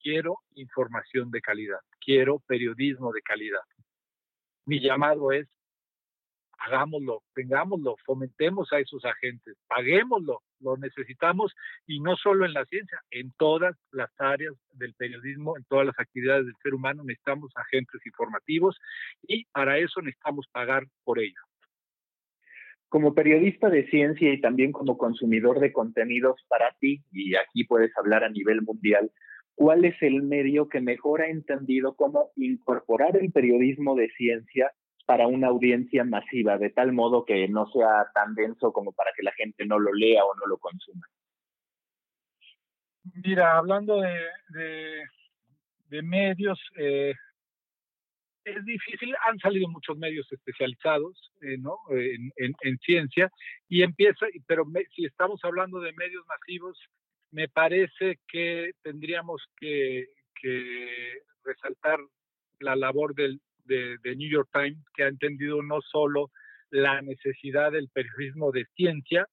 quiero 0.01 0.39
información 0.55 1.31
de 1.31 1.41
calidad, 1.41 1.79
quiero 1.99 2.39
periodismo 2.47 3.11
de 3.11 3.21
calidad. 3.21 3.61
Mi 4.65 4.79
llamado 4.79 5.31
es, 5.31 5.47
hagámoslo, 6.59 7.23
tengámoslo, 7.33 7.95
fomentemos 8.05 8.71
a 8.73 8.79
esos 8.79 9.03
agentes, 9.05 9.55
paguémoslo, 9.67 10.41
lo 10.59 10.77
necesitamos 10.77 11.55
y 11.87 11.99
no 11.99 12.15
solo 12.17 12.45
en 12.45 12.53
la 12.53 12.65
ciencia, 12.65 13.01
en 13.11 13.31
todas 13.37 13.75
las 13.91 14.11
áreas 14.19 14.53
del 14.73 14.93
periodismo, 14.93 15.57
en 15.57 15.63
todas 15.65 15.85
las 15.85 15.99
actividades 15.99 16.45
del 16.45 16.55
ser 16.61 16.73
humano 16.73 17.03
necesitamos 17.03 17.51
agentes 17.55 18.05
informativos 18.05 18.77
y 19.23 19.45
para 19.45 19.77
eso 19.77 20.01
necesitamos 20.01 20.47
pagar 20.51 20.85
por 21.03 21.19
ello. 21.19 21.41
Como 22.89 23.13
periodista 23.13 23.69
de 23.69 23.87
ciencia 23.87 24.33
y 24.33 24.41
también 24.41 24.71
como 24.71 24.97
consumidor 24.97 25.59
de 25.59 25.71
contenidos 25.71 26.43
para 26.47 26.71
ti, 26.79 27.03
y 27.11 27.35
aquí 27.35 27.63
puedes 27.63 27.95
hablar 27.95 28.23
a 28.23 28.29
nivel 28.29 28.63
mundial, 28.63 29.11
¿cuál 29.59 29.83
es 29.83 30.01
el 30.01 30.23
medio 30.23 30.69
que 30.69 30.79
mejor 30.79 31.21
ha 31.21 31.27
entendido 31.27 31.93
cómo 31.97 32.31
incorporar 32.37 33.17
el 33.17 33.29
periodismo 33.29 33.93
de 33.93 34.09
ciencia 34.11 34.71
para 35.05 35.27
una 35.27 35.47
audiencia 35.47 36.05
masiva, 36.05 36.57
de 36.57 36.69
tal 36.69 36.93
modo 36.93 37.25
que 37.25 37.45
no 37.49 37.69
sea 37.69 38.09
tan 38.13 38.35
denso 38.35 38.71
como 38.71 38.93
para 38.93 39.11
que 39.13 39.21
la 39.21 39.33
gente 39.33 39.65
no 39.65 39.77
lo 39.77 39.93
lea 39.93 40.23
o 40.23 40.33
no 40.35 40.45
lo 40.45 40.57
consuma. 40.59 41.05
Mira, 43.15 43.57
hablando 43.57 43.99
de, 43.99 45.03
medios, 46.03 46.57
eh, 46.77 47.13
es 48.45 48.63
difícil, 48.63 49.13
han 49.27 49.39
salido 49.39 49.67
muchos 49.67 49.97
medios 49.97 50.25
especializados 50.31 51.33
eh, 51.41 51.57
¿no? 51.57 51.79
en, 51.89 52.53
en, 52.61 52.77
ciencia 52.77 53.29
y 53.67 53.83
empieza, 53.83 54.25
pero 54.47 54.63
si 54.95 55.03
estamos 55.03 55.41
hablando 55.43 55.81
de 55.81 55.91
medios 55.91 56.23
masivos, 56.27 56.79
me 57.31 57.47
parece 57.47 58.19
que 58.27 58.71
tendríamos 58.81 59.43
que, 59.57 60.07
resaltar 61.43 61.99
la 62.59 62.75
labor 62.75 63.13
del, 63.13 63.41
de, 63.65 64.15
New 64.15 64.29
York 64.29 64.49
Times, 64.53 64.77
que 64.93 65.03
ha 65.03 65.07
entendido 65.07 65.61
no 65.61 65.81
solo 65.81 66.31
la 66.69 67.01
necesidad 67.01 67.71
del 67.71 67.89
periodismo 67.89 68.51
de 68.51 68.65
ciencia, 68.75 69.27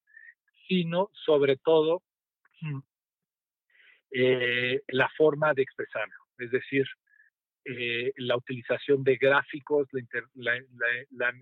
sino 0.67 1.09
sobre 1.13 1.57
todo 1.57 2.01
eh, 4.11 4.81
la 4.87 5.09
forma 5.15 5.53
de 5.53 5.61
expresarlo, 5.61 6.15
es 6.39 6.51
decir, 6.51 6.85
eh, 7.65 8.13
la 8.15 8.37
utilización 8.37 9.03
de 9.03 9.17
gráficos, 9.17 9.87
la, 10.35 10.57
la, 11.11 11.33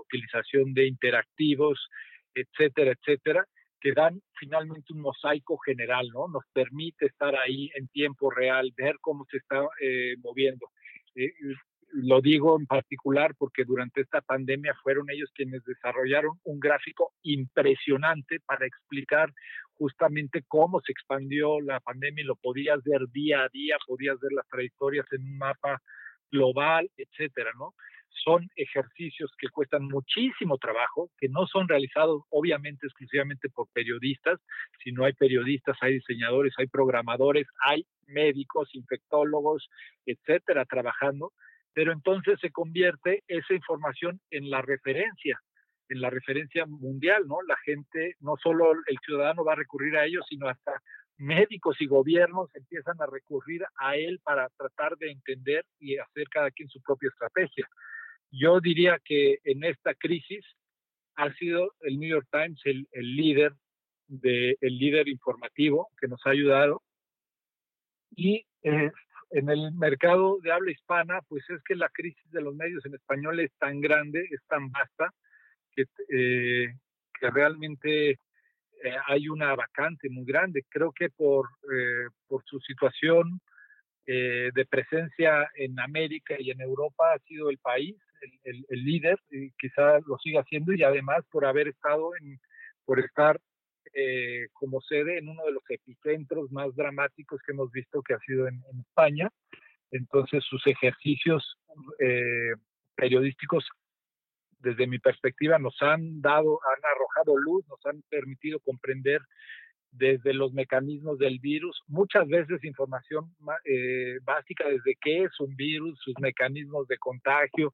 utilización 0.00 0.74
de 0.74 0.88
interactivos, 0.88 1.88
etcétera, 2.34 2.92
etcétera, 2.92 3.46
que 3.82 3.92
dan 3.92 4.22
finalmente 4.38 4.92
un 4.92 5.00
mosaico 5.00 5.58
general, 5.58 6.08
¿no? 6.14 6.28
Nos 6.28 6.44
permite 6.52 7.06
estar 7.06 7.34
ahí 7.34 7.68
en 7.74 7.88
tiempo 7.88 8.30
real, 8.30 8.72
ver 8.76 8.96
cómo 9.00 9.26
se 9.28 9.38
está 9.38 9.66
eh, 9.80 10.14
moviendo. 10.22 10.68
Eh, 11.16 11.32
lo 11.94 12.20
digo 12.20 12.58
en 12.58 12.66
particular 12.66 13.34
porque 13.36 13.64
durante 13.64 14.00
esta 14.00 14.20
pandemia 14.22 14.74
fueron 14.82 15.10
ellos 15.10 15.30
quienes 15.34 15.62
desarrollaron 15.64 16.38
un 16.44 16.58
gráfico 16.58 17.12
impresionante 17.22 18.40
para 18.46 18.66
explicar 18.66 19.30
justamente 19.74 20.42
cómo 20.46 20.80
se 20.80 20.92
expandió 20.92 21.60
la 21.60 21.80
pandemia 21.80 22.22
y 22.22 22.26
lo 22.26 22.36
podías 22.36 22.82
ver 22.84 23.02
día 23.12 23.42
a 23.42 23.48
día, 23.48 23.76
podías 23.86 24.18
ver 24.20 24.32
las 24.32 24.46
trayectorias 24.48 25.06
en 25.12 25.22
un 25.22 25.38
mapa 25.38 25.82
global, 26.30 26.88
etcétera, 26.96 27.50
¿no? 27.58 27.74
Son 28.24 28.48
ejercicios 28.56 29.30
que 29.38 29.48
cuestan 29.48 29.84
muchísimo 29.84 30.58
trabajo, 30.58 31.10
que 31.18 31.28
no 31.28 31.46
son 31.46 31.68
realizados 31.68 32.22
obviamente 32.30 32.86
exclusivamente 32.86 33.48
por 33.48 33.68
periodistas, 33.72 34.38
sino 34.82 35.04
hay 35.04 35.12
periodistas, 35.12 35.76
hay 35.80 35.94
diseñadores, 35.94 36.54
hay 36.58 36.66
programadores, 36.66 37.46
hay 37.66 37.86
médicos, 38.06 38.68
infectólogos, 38.74 39.68
etcétera, 40.06 40.64
trabajando, 40.64 41.32
pero 41.74 41.92
entonces 41.92 42.38
se 42.40 42.50
convierte 42.50 43.22
esa 43.28 43.54
información 43.54 44.20
en 44.30 44.50
la 44.50 44.62
referencia, 44.62 45.40
en 45.88 46.00
la 46.00 46.10
referencia 46.10 46.66
mundial, 46.66 47.26
¿no? 47.26 47.42
La 47.42 47.56
gente, 47.64 48.16
no 48.20 48.36
solo 48.42 48.72
el 48.72 48.98
ciudadano 49.04 49.44
va 49.44 49.52
a 49.52 49.56
recurrir 49.56 49.96
a 49.96 50.04
ellos, 50.04 50.24
sino 50.28 50.48
hasta 50.48 50.72
médicos 51.18 51.76
y 51.80 51.86
gobiernos 51.86 52.50
empiezan 52.54 53.00
a 53.00 53.06
recurrir 53.06 53.62
a 53.76 53.96
él 53.96 54.20
para 54.24 54.48
tratar 54.56 54.96
de 54.96 55.10
entender 55.10 55.64
y 55.78 55.96
hacer 55.96 56.28
cada 56.30 56.50
quien 56.50 56.68
su 56.68 56.80
propia 56.82 57.08
estrategia. 57.08 57.66
Yo 58.32 58.60
diría 58.60 58.98
que 59.04 59.38
en 59.44 59.62
esta 59.62 59.94
crisis 59.94 60.44
ha 61.16 61.30
sido 61.34 61.74
el 61.82 61.98
New 62.00 62.08
York 62.08 62.26
Times 62.32 62.60
el, 62.64 62.88
líder 62.92 63.52
de, 64.08 64.56
líder 64.62 65.08
informativo 65.08 65.90
que 66.00 66.08
nos 66.08 66.24
ha 66.26 66.30
ayudado. 66.30 66.82
Y 68.10 68.46
eh, 68.62 68.90
en 69.30 69.50
el 69.50 69.72
mercado 69.72 70.38
de 70.42 70.50
habla 70.50 70.70
hispana 70.70 71.20
pues 71.28 71.44
es 71.50 71.62
que 71.62 71.74
la 71.74 71.90
crisis 71.90 72.30
de 72.30 72.40
los 72.40 72.54
medios 72.54 72.84
en 72.86 72.94
español 72.94 73.38
es 73.40 73.52
tan 73.58 73.80
grande 73.80 74.26
es 74.30 74.40
tan 74.46 74.70
vasta 74.70 75.12
que, 75.74 75.86
eh, 76.10 76.74
realmente 77.20 78.10
eh, 78.10 78.96
hay 79.06 79.28
una 79.28 79.54
vacante 79.54 80.08
muy 80.10 80.24
grande. 80.24 80.64
Creo 80.68 80.92
que 80.92 81.10
por 81.10 81.48
por 82.26 82.42
su 82.44 82.58
situación 82.60 83.40
de 84.06 84.66
presencia 84.68 85.48
en 85.54 85.78
América 85.78 86.34
y 86.38 86.50
en 86.50 86.60
Europa 86.60 87.12
ha 87.14 87.18
sido 87.20 87.50
el 87.50 87.58
país 87.58 87.96
el, 88.44 88.84
líder, 88.84 89.18
y 89.30 89.50
quizá 89.52 89.98
lo 90.06 90.18
siga 90.18 90.40
haciendo, 90.40 90.72
y 90.72 90.82
además 90.82 91.24
por 91.30 91.44
haber 91.44 91.68
estado 91.68 92.10
en, 92.20 92.40
por 92.84 93.00
estar 93.00 93.40
eh, 93.94 94.46
como 94.52 94.80
sede 94.80 95.18
en 95.18 95.28
uno 95.28 95.44
de 95.44 95.52
los 95.52 95.62
epicentros 95.68 96.50
más 96.50 96.74
dramáticos 96.74 97.40
que 97.44 97.52
hemos 97.52 97.70
visto 97.72 98.02
que 98.02 98.14
ha 98.14 98.18
sido 98.20 98.48
en, 98.48 98.62
España. 98.80 99.28
Entonces 99.90 100.42
sus 100.44 100.66
ejercicios 100.66 101.58
eh, 101.98 102.52
periodísticos, 102.94 103.68
desde 104.60 104.86
mi 104.86 104.98
perspectiva, 104.98 105.58
nos 105.58 105.76
han 105.82 106.22
dado, 106.22 106.58
han 106.62 106.84
arrojado 106.94 107.36
luz, 107.36 107.66
nos 107.68 107.84
han 107.84 108.02
permitido 108.08 108.60
comprender 108.60 109.20
desde 109.92 110.32
los 110.32 110.52
mecanismos 110.54 111.18
del 111.18 111.38
virus, 111.38 111.80
muchas 111.86 112.26
veces 112.26 112.64
información 112.64 113.34
eh, 113.64 114.18
básica 114.24 114.66
desde 114.66 114.96
qué 115.00 115.24
es 115.24 115.40
un 115.40 115.54
virus, 115.54 116.00
sus 116.02 116.14
mecanismos 116.18 116.88
de 116.88 116.96
contagio, 116.96 117.70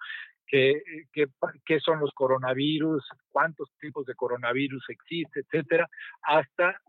qué, 0.47 0.83
qué, 1.13 1.81
son 1.81 2.01
los 2.01 2.13
coronavirus, 2.13 3.07
cuántos 3.31 3.71
tipos 3.81 4.05
de 4.07 4.15
coronavirus 4.15 4.85
existen, 4.89 5.45
etcétera, 5.45 5.89
hasta 6.23 6.81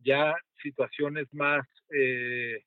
ya 0.00 0.34
situaciones 0.62 1.26
más 1.32 1.66
eh, 1.90 2.64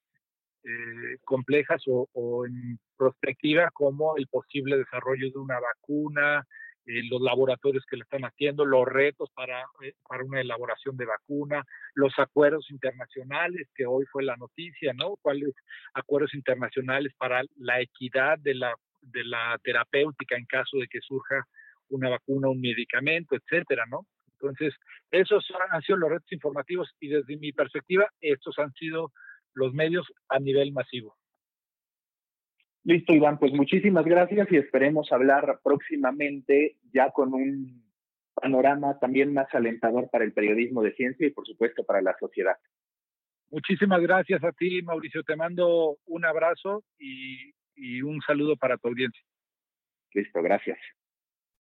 eh, 0.63 1.17
complejas 1.23 1.81
o, 1.87 2.07
o, 2.13 2.45
en 2.45 2.79
perspectiva 2.97 3.71
como 3.73 4.15
el 4.17 4.27
posible 4.27 4.77
desarrollo 4.77 5.31
de 5.31 5.39
una 5.39 5.59
vacuna, 5.59 6.45
eh, 6.85 7.01
los 7.09 7.21
laboratorios 7.21 7.85
que 7.89 7.97
le 7.97 8.03
están 8.03 8.23
haciendo, 8.23 8.65
los 8.65 8.85
retos 8.85 9.29
para, 9.33 9.61
eh, 9.81 9.93
para 10.07 10.23
una 10.23 10.41
elaboración 10.41 10.95
de 10.97 11.05
vacuna, 11.05 11.63
los 11.95 12.13
acuerdos 12.17 12.69
internacionales, 12.69 13.69
que 13.75 13.85
hoy 13.85 14.05
fue 14.11 14.23
la 14.23 14.35
noticia, 14.37 14.93
¿no? 14.93 15.15
¿Cuáles 15.21 15.53
acuerdos 15.93 16.33
internacionales 16.33 17.13
para 17.17 17.43
la 17.57 17.81
equidad 17.81 18.37
de 18.39 18.55
la, 18.55 18.75
de 19.01 19.23
la 19.23 19.59
terapéutica 19.63 20.35
en 20.35 20.45
caso 20.45 20.77
de 20.77 20.87
que 20.87 20.99
surja 21.01 21.45
una 21.89 22.09
vacuna, 22.09 22.49
un 22.49 22.61
medicamento, 22.61 23.35
etcétera, 23.35 23.85
¿no? 23.89 24.05
Entonces, 24.33 24.73
esos 25.11 25.45
han 25.71 25.81
sido 25.81 25.97
los 25.97 26.09
retos 26.09 26.31
informativos 26.31 26.93
y 26.99 27.07
desde 27.07 27.37
mi 27.37 27.51
perspectiva, 27.51 28.07
estos 28.21 28.59
han 28.59 28.73
sido 28.73 29.11
los 29.53 29.73
medios 29.73 30.05
a 30.29 30.39
nivel 30.39 30.71
masivo. 30.71 31.15
Listo, 32.85 33.13
Iván, 33.13 33.39
pues 33.39 33.51
muchísimas 33.51 34.05
gracias 34.05 34.47
y 34.51 34.57
esperemos 34.57 35.11
hablar 35.11 35.59
próximamente 35.63 36.77
ya 36.93 37.09
con 37.09 37.33
un 37.33 37.83
panorama 38.35 38.99
también 38.99 39.33
más 39.33 39.47
alentador 39.55 40.07
para 40.11 40.23
el 40.23 40.33
periodismo 40.33 40.83
de 40.83 40.93
ciencia 40.93 41.25
y 41.25 41.31
por 41.31 41.47
supuesto 41.47 41.83
para 41.83 42.03
la 42.03 42.15
sociedad. 42.19 42.57
Muchísimas 43.49 44.01
gracias 44.01 44.43
a 44.43 44.51
ti, 44.51 44.83
Mauricio. 44.83 45.23
Te 45.23 45.35
mando 45.35 45.97
un 46.05 46.25
abrazo 46.25 46.83
y, 46.99 47.53
y 47.75 48.03
un 48.03 48.21
saludo 48.21 48.55
para 48.55 48.77
tu 48.77 48.89
audiencia. 48.89 49.23
Listo, 50.13 50.43
gracias. 50.43 50.77